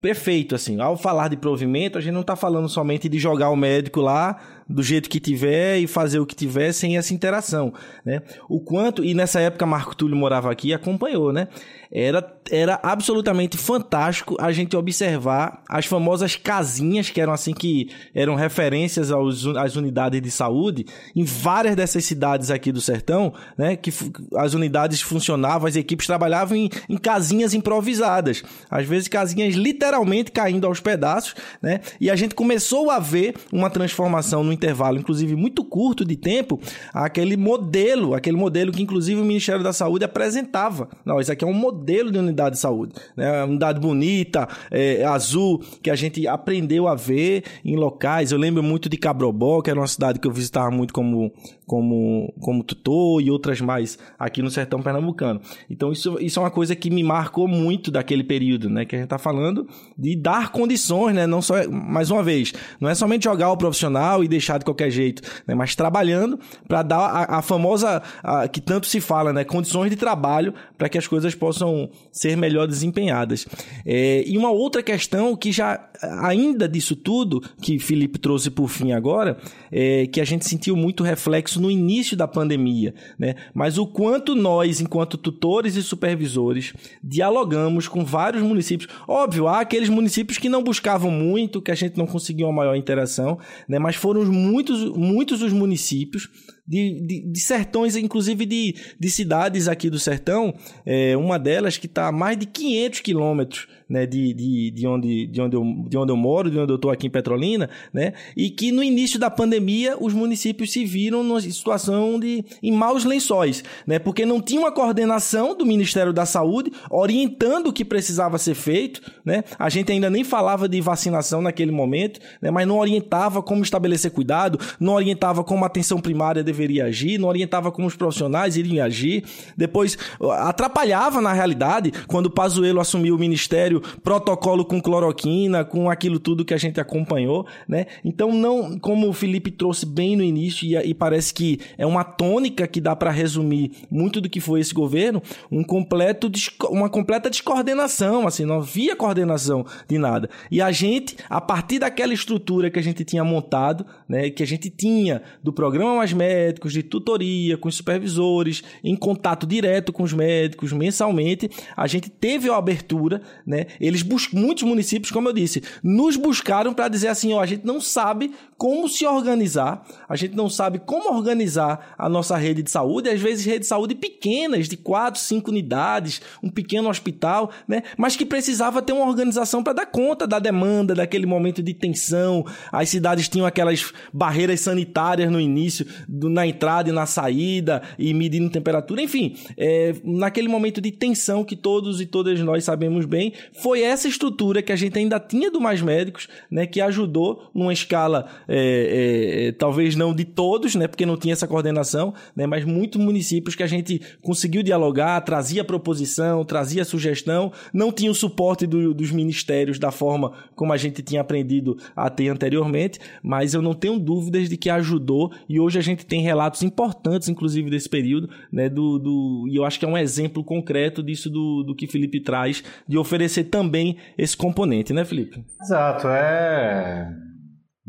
[0.00, 3.56] perfeito, assim, ao falar de provimento, a gente não está falando somente de jogar o
[3.56, 7.72] médico lá do jeito que tiver e fazer o que tiver sem essa interação,
[8.04, 8.20] né?
[8.48, 11.48] O quanto, e nessa época Marco Túlio morava aqui e acompanhou, né?
[11.90, 18.34] Era, era absolutamente fantástico a gente observar as famosas casinhas, que eram assim que eram
[18.34, 20.84] referências aos, às unidades de saúde,
[21.16, 23.74] em várias dessas cidades aqui do sertão, né?
[23.74, 23.90] Que
[24.36, 30.66] as unidades funcionavam, as equipes trabalhavam em, em casinhas improvisadas, às vezes casinhas literalmente caindo
[30.66, 31.80] aos pedaços, né?
[31.98, 36.60] E a gente começou a ver uma transformação no intervalo, inclusive muito curto de tempo,
[36.92, 40.88] aquele modelo, aquele modelo que inclusive o Ministério da Saúde apresentava.
[41.04, 43.44] Não, isso aqui é um modelo de unidade de saúde, né?
[43.44, 48.32] Unidade bonita, é, azul, que a gente aprendeu a ver em locais.
[48.32, 51.32] Eu lembro muito de Cabrobó, que era uma cidade que eu visitava muito como,
[51.66, 55.40] como, como tutor e outras mais aqui no sertão pernambucano.
[55.70, 58.84] Então isso, isso é uma coisa que me marcou muito daquele período, né?
[58.84, 61.26] Que a gente está falando de dar condições, né?
[61.26, 64.90] Não só, mais uma vez, não é somente jogar o profissional e deixar de qualquer
[64.90, 65.54] jeito, né?
[65.54, 69.44] mas trabalhando para dar a, a famosa, a, que tanto se fala, né?
[69.44, 73.46] condições de trabalho para que as coisas possam ser melhor desempenhadas.
[73.84, 75.88] É, e uma outra questão que já,
[76.20, 79.36] ainda disso tudo, que Felipe trouxe por fim agora,
[79.70, 83.34] é que a gente sentiu muito reflexo no início da pandemia, né?
[83.52, 86.72] mas o quanto nós, enquanto tutores e supervisores,
[87.02, 88.88] dialogamos com vários municípios.
[89.06, 92.74] Óbvio, há aqueles municípios que não buscavam muito, que a gente não conseguiu uma maior
[92.74, 93.38] interação,
[93.68, 93.78] né?
[93.78, 96.28] mas foram muitos, muitos os municípios
[96.66, 101.86] de, de, de, sertões, inclusive de, de cidades aqui do sertão, é, uma delas que
[101.86, 105.96] está a mais de 500 quilômetros né, de, de, de, onde, de, onde eu, de
[105.96, 109.18] onde eu moro, de onde eu estou aqui em Petrolina, né, e que no início
[109.18, 114.40] da pandemia os municípios se viram numa situação de em maus lençóis, né, porque não
[114.40, 119.68] tinha uma coordenação do Ministério da Saúde orientando o que precisava ser feito, né, a
[119.70, 124.58] gente ainda nem falava de vacinação naquele momento, né, mas não orientava como estabelecer cuidado,
[124.78, 129.24] não orientava como a atenção primária deveria agir, não orientava como os profissionais iriam agir,
[129.56, 136.18] depois atrapalhava na realidade quando o Pazuello assumiu o Ministério protocolo com cloroquina, com aquilo
[136.18, 137.86] tudo que a gente acompanhou, né?
[138.04, 142.04] Então, não, como o Felipe trouxe bem no início, e, e parece que é uma
[142.04, 146.30] tônica que dá para resumir muito do que foi esse governo, um completo,
[146.70, 150.28] uma completa descoordenação, assim, não havia coordenação de nada.
[150.50, 154.46] E a gente, a partir daquela estrutura que a gente tinha montado, né, que a
[154.46, 160.02] gente tinha do programa Mais Médicos, de tutoria, com os supervisores, em contato direto com
[160.02, 164.02] os médicos mensalmente, a gente teve a abertura, né, eles
[164.32, 168.32] muitos municípios, como eu disse, nos buscaram para dizer assim, ó, a gente não sabe
[168.58, 173.20] como se organizar, a gente não sabe como organizar a nossa rede de saúde, às
[173.20, 177.84] vezes redes de saúde pequenas, de quatro, cinco unidades, um pequeno hospital, né?
[177.96, 182.44] Mas que precisava ter uma organização para dar conta da demanda, daquele momento de tensão.
[182.72, 188.12] As cidades tinham aquelas barreiras sanitárias no início, do, na entrada e na saída, e
[188.12, 193.32] medindo temperatura, enfim, é, naquele momento de tensão que todos e todas nós sabemos bem,
[193.62, 197.72] foi essa estrutura que a gente ainda tinha do Mais Médicos, né, que ajudou numa
[197.72, 202.46] escala, é, é, é, talvez não de todos, né, porque não tinha essa coordenação, né,
[202.46, 208.14] mas muitos municípios que a gente conseguiu dialogar, trazia proposição, trazia sugestão, não tinha o
[208.14, 213.54] suporte do, dos ministérios da forma como a gente tinha aprendido a ter anteriormente, mas
[213.54, 217.70] eu não tenho dúvidas de que ajudou e hoje a gente tem relatos importantes, inclusive,
[217.70, 221.62] desse período, né, do, do, e eu acho que é um exemplo concreto disso do,
[221.62, 225.44] do que Felipe traz, de oferecer oferecer também esse componente, né, Felipe?
[225.60, 227.27] Exato, é.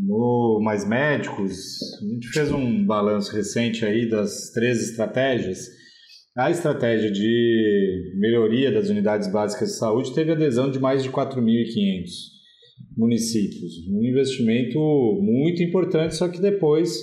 [0.02, 5.68] No Mais Médicos, a gente fez um balanço recente aí das três estratégias.
[6.38, 12.10] A estratégia de melhoria das unidades básicas de saúde teve adesão de mais de 4.500
[12.95, 13.88] municípios.
[13.89, 14.80] Um investimento
[15.22, 16.97] muito importante, só que depois,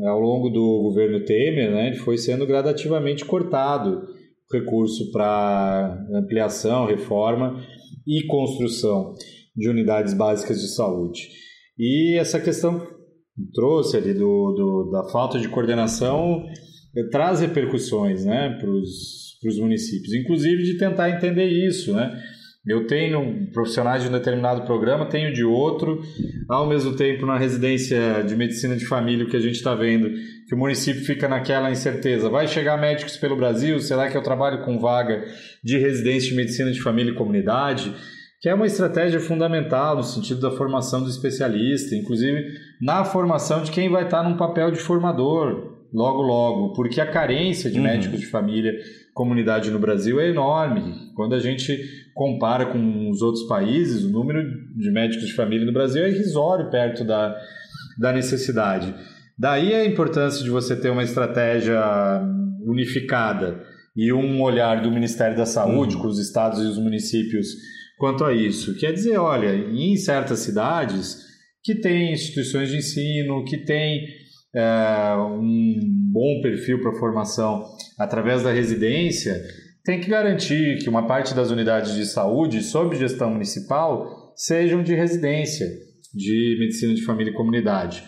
[0.00, 4.06] ao longo do governo Temer, né, foi sendo gradativamente cortado
[4.52, 7.60] recurso para ampliação, reforma
[8.06, 9.12] e construção
[9.56, 11.51] de unidades básicas de saúde.
[11.78, 12.86] E essa questão
[13.54, 16.44] trouxe ali do, do da falta de coordenação
[16.94, 22.12] eh, traz repercussões né, para os municípios, inclusive de tentar entender isso, né?
[22.64, 26.00] Eu tenho profissionais de um determinado programa, tenho de outro.
[26.48, 30.08] Ao mesmo tempo, na residência de medicina de família, o que a gente está vendo,
[30.46, 33.80] que o município fica naquela incerteza: vai chegar médicos pelo Brasil?
[33.80, 35.24] Será que eu trabalho com vaga
[35.62, 37.92] de residência de medicina de família e comunidade?
[38.42, 43.70] Que é uma estratégia fundamental no sentido da formação do especialista, inclusive na formação de
[43.70, 47.84] quem vai estar num papel de formador logo logo, porque a carência de uhum.
[47.84, 48.72] médicos de família
[49.14, 51.12] comunidade no Brasil é enorme.
[51.14, 51.78] Quando a gente
[52.14, 54.42] compara com os outros países, o número
[54.74, 57.36] de médicos de família no Brasil é irrisório perto da,
[57.98, 58.92] da necessidade.
[59.38, 61.80] Daí a importância de você ter uma estratégia
[62.64, 63.62] unificada
[63.94, 66.02] e um olhar do Ministério da Saúde, uhum.
[66.02, 67.48] com os estados e os municípios
[68.02, 68.74] quanto a isso.
[68.74, 71.18] Quer dizer, olha, em certas cidades
[71.62, 74.08] que tem instituições de ensino, que tem
[74.52, 75.78] é, um
[76.12, 77.62] bom perfil para formação
[77.96, 79.40] através da residência,
[79.84, 84.96] tem que garantir que uma parte das unidades de saúde, sob gestão municipal, sejam de
[84.96, 85.68] residência,
[86.12, 88.02] de medicina de família e comunidade.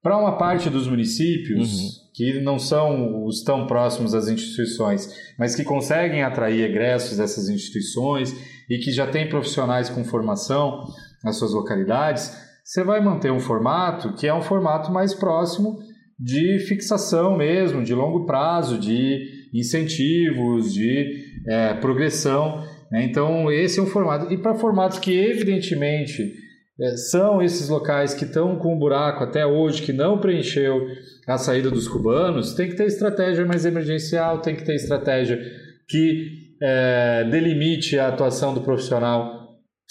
[0.00, 1.88] Para uma parte dos municípios, uhum.
[2.14, 8.32] que não são os tão próximos às instituições, mas que conseguem atrair egressos dessas instituições
[8.68, 10.84] e que já têm profissionais com formação
[11.24, 15.78] nas suas localidades, você vai manter um formato que é um formato mais próximo
[16.18, 22.64] de fixação mesmo, de longo prazo, de incentivos, de é, progressão.
[22.90, 23.04] Né?
[23.04, 24.32] Então, esse é um formato.
[24.32, 26.34] E para formatos que, evidentemente,
[26.80, 30.86] é, são esses locais que estão com um buraco até hoje, que não preencheu
[31.26, 35.40] a saída dos cubanos, tem que ter estratégia mais emergencial, tem que ter estratégia
[35.88, 39.42] que é, delimite a atuação do profissional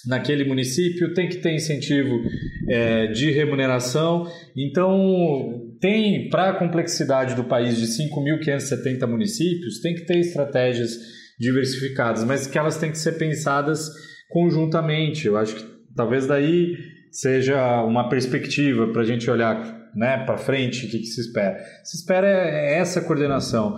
[0.08, 2.22] naquele município, tem que ter incentivo
[2.68, 4.26] é, de remuneração.
[4.58, 10.92] Então, tem, para a complexidade do país de 5.570 municípios, tem que ter estratégias
[11.40, 13.90] diversificadas, mas que elas têm que ser pensadas
[14.30, 15.28] conjuntamente.
[15.28, 15.66] Eu acho que
[15.96, 16.78] talvez daí
[17.12, 21.58] seja uma perspectiva para a gente olhar né, para frente, o que, que, se espera?
[21.84, 23.76] Se espera é essa coordenação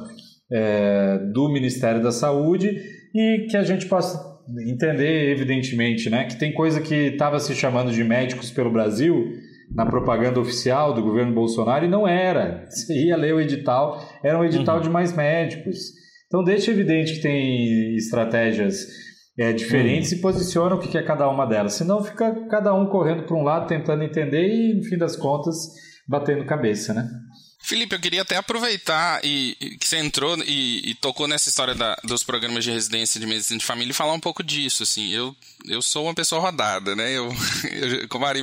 [0.54, 2.80] é, do Ministério da Saúde
[3.14, 4.34] e que a gente possa
[4.68, 9.32] entender, evidentemente, né, que tem coisa que estava se chamando de médicos pelo Brasil
[9.74, 12.66] na propaganda oficial do governo Bolsonaro e não era.
[12.70, 14.84] Você ia ler o edital, era um edital uhum.
[14.84, 15.78] de mais médicos.
[16.28, 18.88] Então deixa evidente que tem estratégias
[19.38, 20.18] é, diferentes uhum.
[20.18, 21.74] e posiciona o que é cada uma delas.
[21.74, 25.56] Senão fica cada um correndo para um lado, tentando entender e, no fim das contas,
[26.08, 27.08] batendo cabeça, né?
[27.66, 31.74] Felipe, eu queria até aproveitar e, e que você entrou e, e tocou nessa história
[31.74, 35.14] da, dos programas de residência de medicina de família e falar um pouco disso, assim,
[35.14, 35.34] eu,
[35.66, 37.34] eu sou uma pessoa rodada, né, eu,
[37.72, 38.42] eu como a Ari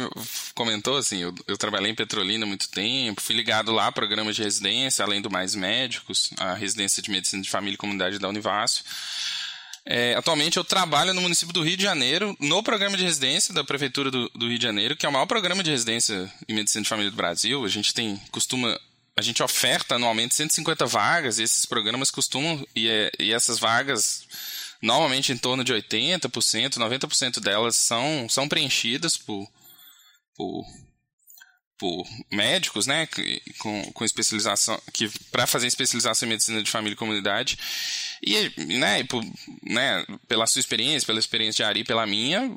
[0.55, 4.35] comentou, assim, eu, eu trabalhei em Petrolina há muito tempo, fui ligado lá a programas
[4.35, 8.27] de residência, além do Mais Médicos, a residência de medicina de família e comunidade da
[8.27, 8.83] Univácio,
[9.85, 13.64] é, atualmente eu trabalho no município do Rio de Janeiro, no programa de residência da
[13.64, 16.83] Prefeitura do, do, Rio de Janeiro, que é o maior programa de residência em medicina
[16.83, 17.64] de família do Brasil.
[17.64, 18.79] A gente tem, costuma
[19.21, 24.27] a gente oferta anualmente 150 vagas e esses programas costumam, e, é, e essas vagas,
[24.83, 29.47] normalmente em torno de 80%, 90% delas são, são preenchidas por,
[30.35, 30.64] por,
[31.79, 33.07] por médicos, né,
[33.59, 37.59] com, com especialização, que para fazer especialização em medicina de família e comunidade.
[38.23, 39.23] E, né, e por,
[39.62, 42.57] né, pela sua experiência, pela experiência de Ari, pela minha,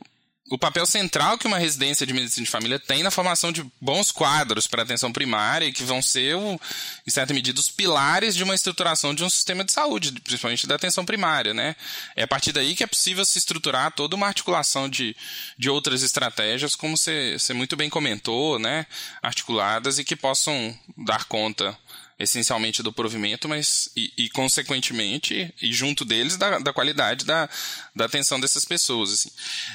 [0.50, 4.12] o papel central que uma residência de medicina de família tem na formação de bons
[4.12, 8.54] quadros para atenção primária e que vão ser, em certa medida, os pilares de uma
[8.54, 11.76] estruturação de um sistema de saúde, principalmente da atenção primária, né?
[12.16, 15.16] É a partir daí que é possível se estruturar toda uma articulação de,
[15.58, 18.86] de outras estratégias, como você, você muito bem comentou, né?
[19.22, 21.78] Articuladas e que possam dar conta
[22.24, 27.50] essencialmente do provimento, mas e, e consequentemente, e junto deles, da, da qualidade da,
[27.96, 29.12] da atenção dessas pessoas.
[29.12, 29.32] Assim.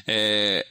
[0.07, 0.67] É,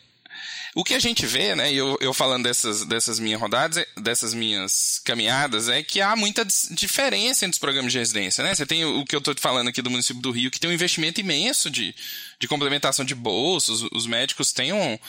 [0.77, 5.01] o que a gente vê, né, eu, eu falando dessas, dessas minhas rodadas, dessas minhas
[5.03, 8.53] caminhadas, é que há muita diferença entre os programas de residência, né?
[8.53, 10.73] Você tem o, que eu estou falando aqui do município do Rio, que tem um
[10.73, 11.95] investimento imenso de,
[12.39, 14.99] de complementação de bolsas, os, os médicos têm um,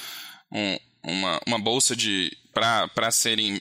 [0.50, 2.36] um, uma, uma bolsa de
[2.88, 3.61] para serem,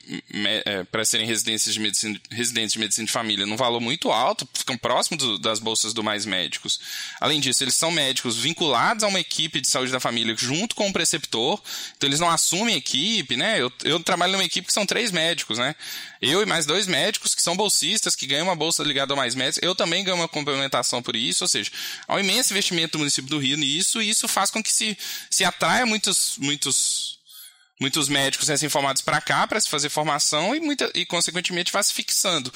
[0.65, 4.77] é, serem residências de medicina, residentes de medicina de família num valor muito alto, ficam
[4.77, 6.79] próximos das bolsas do Mais Médicos.
[7.21, 10.89] Além disso, eles são médicos vinculados a uma equipe de saúde da família junto com
[10.89, 11.61] o preceptor,
[11.95, 13.61] então eles não assumem equipe, né?
[13.61, 15.75] Eu, eu trabalho numa equipe que são três médicos, né?
[16.21, 19.35] Eu e mais dois médicos que são bolsistas, que ganham uma bolsa ligada ao Mais
[19.35, 21.69] Médicos, eu também ganho uma complementação por isso, ou seja,
[22.07, 24.97] há um imenso investimento do município do Rio nisso, e isso faz com que se,
[25.29, 26.96] se atraia muitos, muitos
[27.79, 31.93] muitos médicos recém-formados para cá para se fazer formação e, muita, e, consequentemente, vai se
[31.93, 32.51] fixando.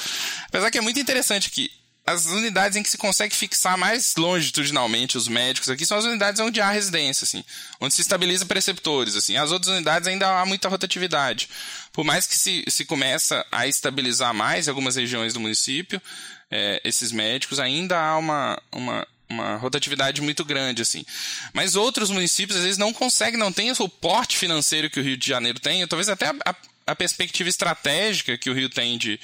[0.47, 1.71] Apesar que é muito interessante que
[2.05, 6.41] as unidades em que se consegue fixar mais longitudinalmente os médicos aqui são as unidades
[6.41, 7.43] onde há residência, assim,
[7.79, 9.37] onde se estabiliza preceptores, assim.
[9.37, 11.47] As outras unidades ainda há muita rotatividade.
[11.93, 16.01] Por mais que se, se começa a estabilizar mais em algumas regiões do município,
[16.49, 21.05] é, esses médicos ainda há uma, uma uma rotatividade muito grande, assim.
[21.53, 25.17] Mas outros municípios, às vezes, não conseguem, não têm o porte financeiro que o Rio
[25.17, 26.55] de Janeiro tem, talvez até a, a,
[26.87, 29.19] a perspectiva estratégica que o Rio tem de,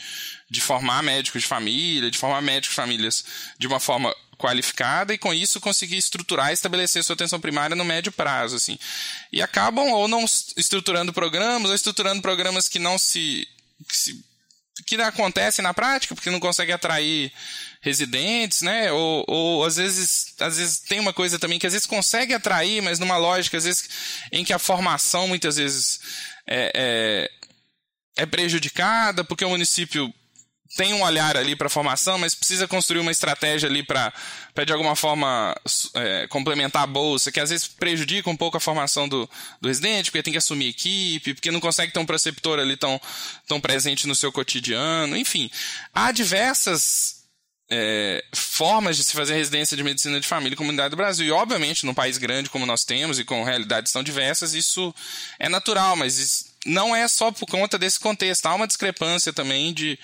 [0.50, 3.26] de formar médicos de família, de formar médicos de famílias
[3.58, 7.84] de uma forma qualificada e com isso conseguir estruturar e estabelecer sua atenção primária no
[7.84, 8.78] médio prazo, assim.
[9.32, 10.24] E acabam ou não
[10.56, 13.48] estruturando programas ou estruturando programas que não se,
[13.88, 14.28] que se
[14.86, 17.32] que acontecem na prática, porque não consegue atrair
[17.88, 18.92] residentes, né?
[18.92, 22.82] Ou, ou às vezes, às vezes tem uma coisa também que às vezes consegue atrair,
[22.82, 23.90] mas numa lógica às vezes
[24.32, 26.00] em que a formação muitas vezes
[26.46, 30.14] é, é, é prejudicada, porque o município
[30.76, 34.14] tem um olhar ali para a formação, mas precisa construir uma estratégia ali para,
[34.66, 35.56] de alguma forma,
[35.94, 39.30] é, complementar a bolsa, que às vezes prejudica um pouco a formação do,
[39.62, 43.00] do residente, porque tem que assumir equipe, porque não consegue ter um preceptor ali tão,
[43.48, 45.16] tão presente no seu cotidiano.
[45.16, 45.50] Enfim,
[45.94, 47.17] há diversas
[47.70, 51.26] é, formas de se fazer residência de medicina de família e comunidade do Brasil.
[51.26, 54.94] E, obviamente, num país grande como nós temos e com realidades tão diversas, isso
[55.38, 58.46] é natural, mas não é só por conta desse contexto.
[58.46, 60.00] Há uma discrepância também de,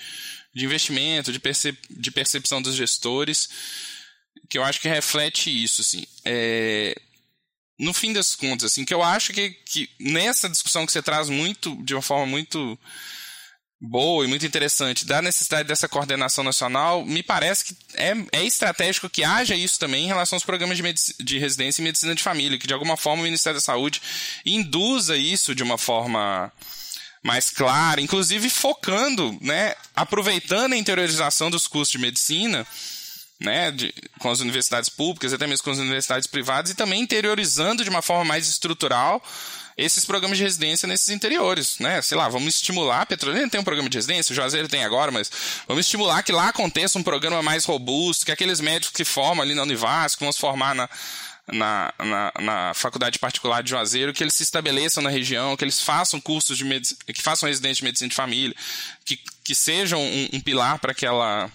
[0.54, 3.48] de investimento, de, percep de percepção dos gestores,
[4.48, 5.80] que eu acho que reflete isso.
[5.80, 6.06] Assim.
[6.24, 6.94] É,
[7.78, 11.28] no fim das contas, assim, que eu acho que, que nessa discussão que você traz
[11.28, 12.78] muito, de uma forma muito
[13.84, 15.04] boa e muito interessante.
[15.04, 20.04] Da necessidade dessa coordenação nacional, me parece que é, é estratégico que haja isso também
[20.04, 20.82] em relação aos programas de,
[21.20, 24.00] de residência e medicina de família, que de alguma forma o Ministério da Saúde
[24.44, 26.50] induza isso de uma forma
[27.22, 32.66] mais clara, inclusive focando, né, aproveitando a interiorização dos cursos de medicina,
[33.40, 37.82] né, de, com as universidades públicas, até mesmo com as universidades privadas, e também interiorizando
[37.82, 39.22] de uma forma mais estrutural
[39.76, 42.00] esses programas de residência nesses interiores, né?
[42.00, 45.30] Sei lá, vamos estimular, Petrolina tem um programa de residência, Juazeiro tem agora, mas
[45.66, 49.54] vamos estimular que lá aconteça um programa mais robusto, que aqueles médicos que formam ali
[49.54, 50.88] na Univasco, que vão se formar na,
[51.52, 55.80] na, na, na, faculdade particular de Juazeiro, que eles se estabeleçam na região, que eles
[55.80, 56.64] façam cursos de
[57.12, 58.56] que façam residência de medicina de família,
[59.04, 61.50] que, que sejam um, um pilar para aquela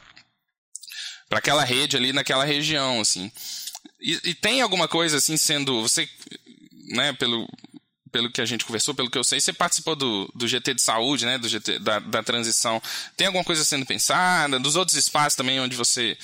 [1.30, 3.32] para aquela rede ali naquela região, assim.
[4.02, 6.10] E, e, tem alguma coisa assim sendo você,
[6.90, 7.48] né, pelo
[8.12, 10.82] pelo que a gente conversou, pelo que eu sei, você participou do, do GT de
[10.82, 12.82] saúde, né, do GT da, da transição.
[13.16, 14.60] Tem alguma coisa sendo pensada?
[14.60, 16.18] Dos outros espaços também onde você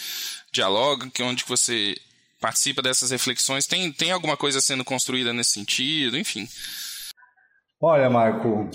[0.52, 1.96] dialoga, que onde você
[2.40, 6.48] participa dessas reflexões, tem, tem alguma coisa sendo construída nesse sentido, enfim.
[7.82, 8.70] Olha, Marco,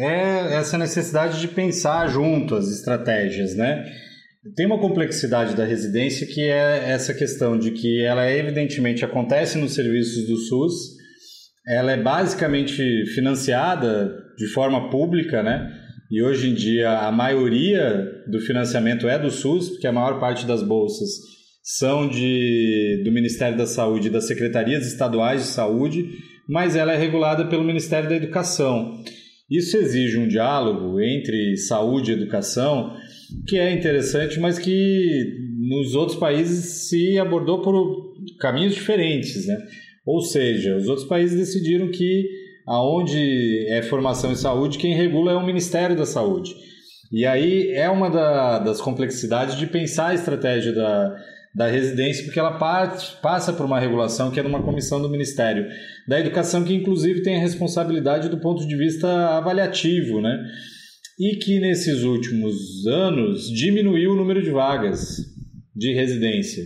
[0.00, 3.84] é essa necessidade de pensar junto as estratégias, né?
[4.56, 9.74] Tem uma complexidade da residência que é essa questão de que ela evidentemente acontece nos
[9.74, 10.99] serviços do SUS,
[11.66, 15.70] ela é basicamente financiada de forma pública, né?
[16.10, 20.46] E hoje em dia a maioria do financiamento é do SUS, porque a maior parte
[20.46, 21.08] das bolsas
[21.62, 26.10] são de, do Ministério da Saúde e das secretarias estaduais de saúde,
[26.48, 29.00] mas ela é regulada pelo Ministério da Educação.
[29.48, 32.96] Isso exige um diálogo entre saúde e educação
[33.46, 39.56] que é interessante, mas que nos outros países se abordou por caminhos diferentes, né?
[40.04, 42.26] Ou seja, os outros países decidiram que
[42.66, 46.54] aonde é formação em saúde, quem regula é o Ministério da Saúde.
[47.12, 51.16] E aí é uma da, das complexidades de pensar a estratégia da,
[51.54, 55.66] da residência, porque ela parte, passa por uma regulação que é numa comissão do Ministério
[56.06, 60.38] da Educação, que inclusive tem a responsabilidade do ponto de vista avaliativo, né?
[61.18, 65.16] E que nesses últimos anos diminuiu o número de vagas
[65.74, 66.64] de residência.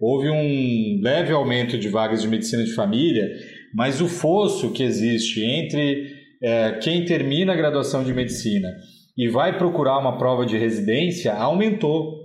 [0.00, 3.28] Houve um leve aumento de vagas de medicina de família,
[3.74, 8.68] mas o fosso que existe entre é, quem termina a graduação de medicina
[9.16, 12.16] e vai procurar uma prova de residência aumentou.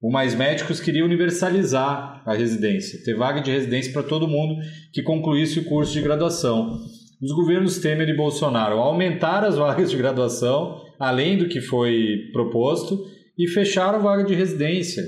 [0.00, 4.56] O Mais Médicos queria universalizar a residência, ter vaga de residência para todo mundo
[4.92, 6.80] que concluísse o curso de graduação.
[7.22, 13.06] Os governos Temer e Bolsonaro aumentaram as vagas de graduação, além do que foi proposto,
[13.38, 15.04] e fecharam vaga de residência.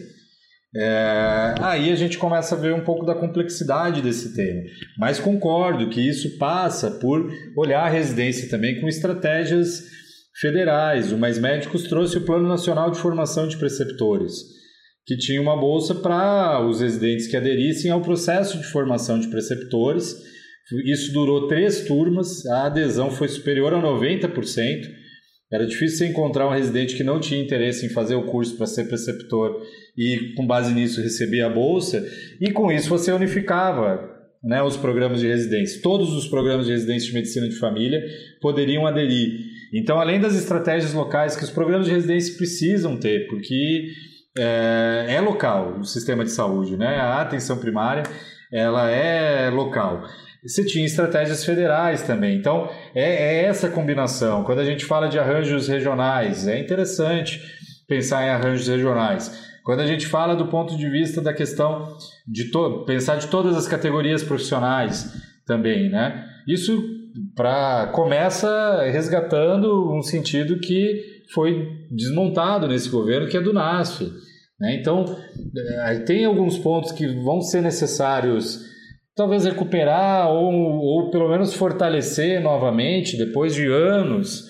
[0.77, 4.63] É, aí a gente começa a ver um pouco da complexidade desse tema.
[4.99, 9.85] Mas concordo que isso passa por olhar a residência também com estratégias
[10.41, 11.13] federais.
[11.13, 14.55] O Mais Médicos trouxe o Plano Nacional de Formação de Preceptores
[15.07, 20.17] que tinha uma bolsa para os residentes que aderissem ao processo de formação de preceptores.
[20.87, 25.04] Isso durou três turmas, a adesão foi superior a 90%.
[25.55, 28.67] Era difícil você encontrar um residente que não tinha interesse em fazer o curso para
[28.67, 29.63] ser preceptor
[29.97, 32.05] e, com base nisso, recebia a bolsa.
[32.41, 34.11] E com isso você unificava
[34.43, 35.81] né, os programas de residência.
[35.81, 38.03] Todos os programas de residência de medicina de família
[38.41, 39.31] poderiam aderir.
[39.73, 43.93] Então, além das estratégias locais que os programas de residência precisam ter, porque
[44.37, 46.97] é, é local o sistema de saúde, né?
[46.97, 48.03] A atenção primária
[48.53, 50.05] ela é local.
[50.47, 52.37] Você tinha estratégias federais também.
[52.37, 54.45] Então, é, é, essa combinação.
[54.45, 57.41] Quando a gente fala de arranjos regionais, é interessante
[57.89, 59.55] pensar em arranjos regionais.
[59.65, 62.51] Quando a gente fala do ponto de vista da questão de
[62.87, 65.11] pensar de todas as categorias profissionais
[65.47, 66.27] também, né?
[66.47, 66.83] Isso
[67.35, 74.13] para começa resgatando um sentido que foi desmontado nesse governo, que é do NASF.
[74.61, 74.77] Né?
[74.81, 75.05] Então,
[75.87, 78.61] é, tem alguns pontos que vão ser necessários,
[79.17, 84.45] talvez recuperar ou, ou pelo menos fortalecer novamente, depois de anos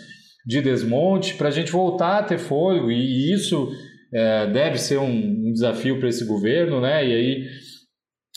[0.47, 3.71] de desmonte, para a gente voltar a ter fôlego, e isso
[4.13, 7.07] é, deve ser um, um desafio para esse governo, né?
[7.07, 7.47] e aí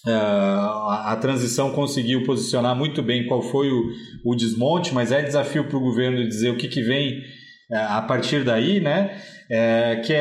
[0.08, 3.92] é, a, a, transição conseguiu posicionar muito bem qual foi o,
[4.26, 7.22] o desmonte, mas é desafio para o governo dizer o que, que vem
[7.70, 9.18] é, a partir daí, né?
[9.50, 10.18] É, que é,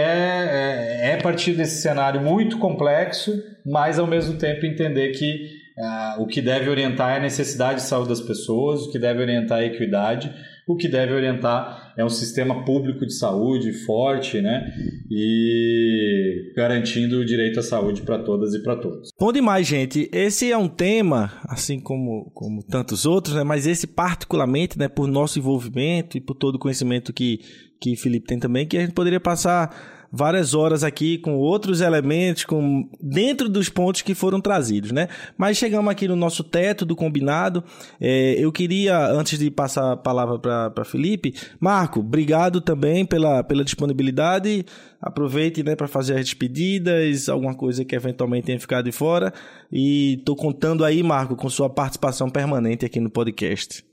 [1.02, 3.32] é, é partir desse cenário muito complexo,
[3.64, 7.86] mas ao mesmo tempo entender que é, o que deve orientar é a necessidade de
[7.86, 10.32] saúde das pessoas, o que deve orientar é a equidade,
[10.66, 14.72] o que deve orientar é um sistema público de saúde forte, né?
[15.08, 19.10] E garantindo o direito à saúde para todas e para todos.
[19.18, 20.08] Bom demais, gente.
[20.12, 23.44] Esse é um tema, assim como, como tantos outros, né?
[23.44, 27.38] Mas esse particularmente, né, por nosso envolvimento e por todo o conhecimento que,
[27.80, 32.44] que Felipe tem também, que a gente poderia passar várias horas aqui com outros elementos,
[32.44, 35.08] com dentro dos pontos que foram trazidos, né?
[35.36, 37.62] Mas chegamos aqui no nosso teto do combinado.
[38.00, 43.64] É, eu queria, antes de passar a palavra para Felipe, Marco, obrigado também pela, pela
[43.64, 44.64] disponibilidade.
[45.00, 49.32] Aproveite né, para fazer as despedidas, alguma coisa que eventualmente tenha ficado de fora.
[49.70, 53.84] E estou contando aí, Marco, com sua participação permanente aqui no podcast.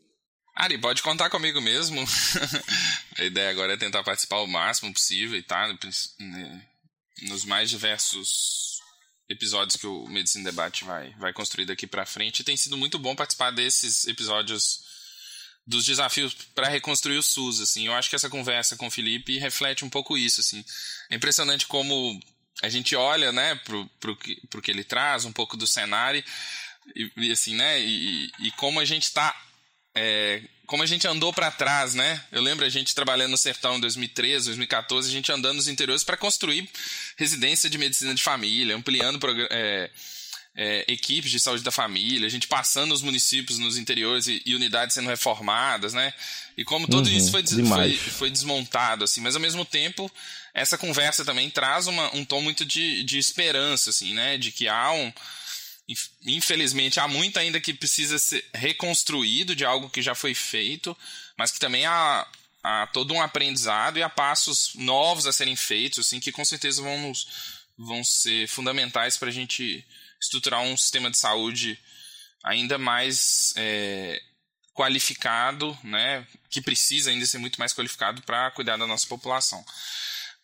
[0.55, 2.03] Ari, pode contar comigo mesmo.
[3.17, 5.67] a ideia agora é tentar participar o máximo possível e tá
[6.19, 6.65] né,
[7.23, 8.79] nos mais diversos
[9.27, 12.41] episódios que o Medicine Debate vai, vai construir daqui para frente.
[12.41, 14.83] E tem sido muito bom participar desses episódios
[15.65, 17.87] dos desafios para reconstruir o SUS, assim.
[17.87, 20.63] Eu acho que essa conversa com o Felipe reflete um pouco isso, assim.
[21.09, 22.19] É impressionante como
[22.61, 26.23] a gente olha, né, pro, pro, que, pro que ele traz, um pouco do cenário,
[26.95, 29.35] e, e assim, né, e, e como a gente está
[29.95, 32.21] é, como a gente andou para trás, né?
[32.31, 36.03] Eu lembro a gente trabalhando no sertão em 2013, 2014, a gente andando nos interiores
[36.03, 36.69] para construir
[37.15, 39.19] residência de medicina de família, ampliando
[39.51, 39.89] é,
[40.55, 44.55] é, equipes de saúde da família, a gente passando os municípios nos interiores e, e
[44.55, 46.13] unidades sendo reformadas, né?
[46.57, 50.11] E como tudo uhum, isso foi, foi, foi, desmontado, assim, mas ao mesmo tempo
[50.53, 54.37] essa conversa também traz uma, um tom muito de, de esperança, assim, né?
[54.37, 55.11] De que há um
[56.25, 60.97] infelizmente há muito ainda que precisa ser reconstruído de algo que já foi feito,
[61.37, 62.27] mas que também há,
[62.63, 66.81] há todo um aprendizado e há passos novos a serem feitos, assim, que com certeza
[66.81, 67.27] vão, nos,
[67.77, 69.85] vão ser fundamentais para a gente
[70.21, 71.77] estruturar um sistema de saúde
[72.43, 74.21] ainda mais é,
[74.73, 79.63] qualificado, né, que precisa ainda ser muito mais qualificado para cuidar da nossa população.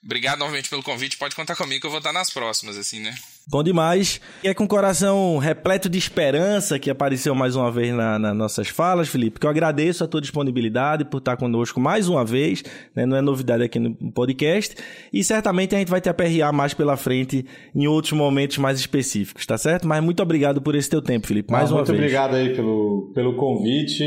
[0.03, 1.17] Obrigado novamente pelo convite.
[1.17, 3.13] Pode contar comigo que eu vou estar nas próximas, assim, né?
[3.45, 4.21] Bom demais.
[4.43, 8.33] E é com o coração repleto de esperança que apareceu mais uma vez nas na
[8.33, 12.63] nossas falas, Felipe, que eu agradeço a tua disponibilidade por estar conosco mais uma vez,
[12.95, 13.05] né?
[13.05, 14.75] não é novidade aqui no podcast,
[15.11, 17.45] e certamente a gente vai te aperrear mais pela frente
[17.75, 19.87] em outros momentos mais específicos, tá certo?
[19.87, 21.99] Mas muito obrigado por esse teu tempo, Felipe, mais ah, uma muito vez.
[21.99, 24.03] Muito obrigado aí pelo, pelo convite.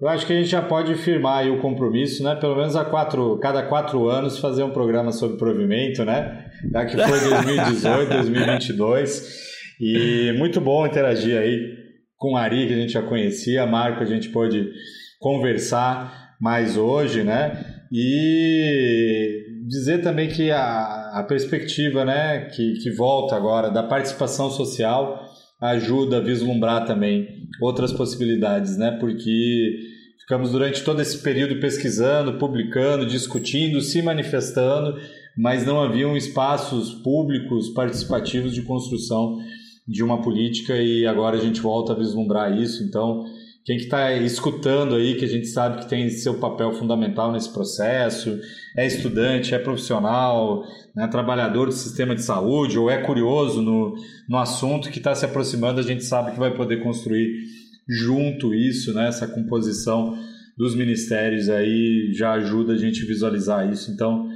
[0.00, 2.34] Eu acho que a gente já pode firmar aí o compromisso, né?
[2.34, 6.46] Pelo menos a quatro, cada quatro anos fazer um programa sobre provimento, né?
[6.72, 9.50] Já que foi 2018, 2022.
[9.82, 11.74] E muito bom interagir aí
[12.18, 14.70] com a Ari, que a gente já conhecia, Marco, a gente pôde
[15.18, 17.64] conversar mais hoje, né?
[17.90, 25.18] E dizer também que a, a perspectiva, né, que, que volta agora da participação social
[25.60, 28.98] ajuda a vislumbrar também outras possibilidades, né?
[29.00, 29.89] Porque
[30.20, 34.98] ficamos durante todo esse período pesquisando, publicando, discutindo, se manifestando,
[35.36, 39.38] mas não haviam espaços públicos participativos de construção
[39.86, 42.84] de uma política e agora a gente volta a vislumbrar isso.
[42.84, 43.24] Então,
[43.64, 47.52] quem que está escutando aí, que a gente sabe que tem seu papel fundamental nesse
[47.52, 48.38] processo,
[48.76, 50.64] é estudante, é profissional,
[50.94, 53.94] né, trabalhador do sistema de saúde ou é curioso no,
[54.28, 57.59] no assunto que está se aproximando, a gente sabe que vai poder construir
[57.90, 60.16] junto isso, né, essa composição
[60.56, 63.90] dos ministérios aí já ajuda a gente a visualizar isso.
[63.90, 64.28] Então,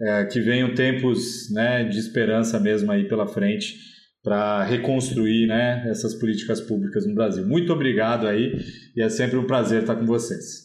[0.00, 3.76] é, que venham tempos né, de esperança mesmo aí pela frente
[4.22, 7.46] para reconstruir né, essas políticas públicas no Brasil.
[7.46, 8.58] Muito obrigado aí
[8.96, 10.64] e é sempre um prazer estar com vocês.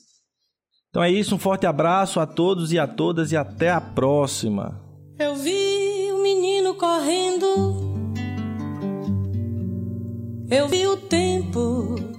[0.90, 4.82] Então é isso, um forte abraço a todos e a todas e até a próxima.
[5.20, 7.46] Eu vi o menino correndo,
[10.50, 12.19] eu vi o tempo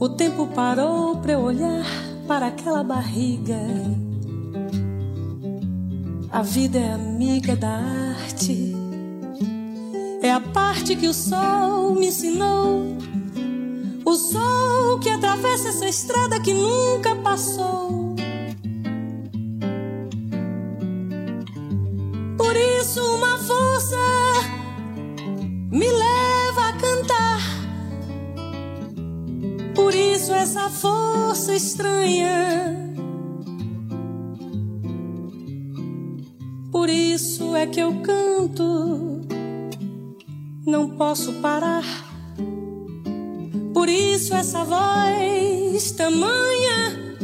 [0.00, 1.84] O tempo parou para eu olhar
[2.26, 3.58] para aquela barriga.
[6.30, 8.78] A vida é amiga da arte
[10.28, 12.96] é a parte que o sol me ensinou.
[14.04, 18.14] O sol que atravessa essa estrada que nunca passou.
[22.36, 23.96] Por isso, uma força
[25.70, 26.07] me leva
[30.28, 32.94] Isso, essa força estranha.
[36.70, 39.22] Por isso é que eu canto
[40.66, 41.82] não posso parar.
[43.72, 47.16] Por isso essa voz tamanha.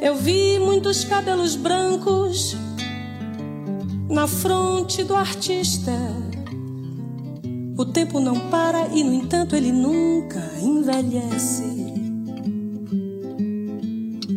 [0.00, 2.56] Eu vi muitos cabelos brancos
[4.08, 6.25] na fronte do artista.
[7.78, 11.92] O tempo não para e, no entanto, ele nunca envelhece.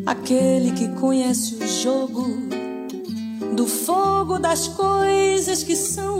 [0.05, 2.25] Aquele que conhece o jogo
[3.55, 6.19] do fogo das coisas que são.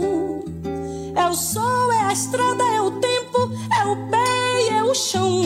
[1.14, 4.94] É o sol, é a estrada, é o tempo, é o pé e é o
[4.94, 5.42] chão.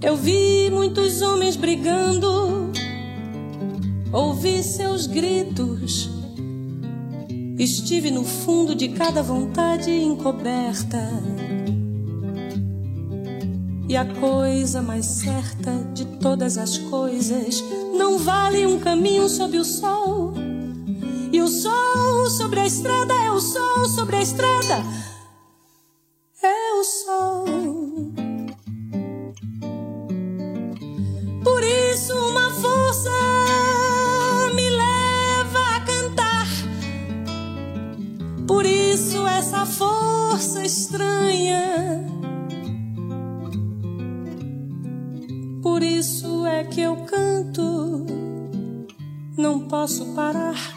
[0.00, 2.70] Eu vi muitos homens brigando,
[4.12, 6.13] ouvi seus gritos
[7.58, 11.08] Estive no fundo de cada vontade encoberta.
[13.88, 17.62] E a coisa mais certa de todas as coisas
[17.96, 20.34] não vale um caminho sob o sol.
[21.32, 24.82] E o sol sobre a estrada é o sol sobre a estrada.
[49.84, 50.73] posso parar?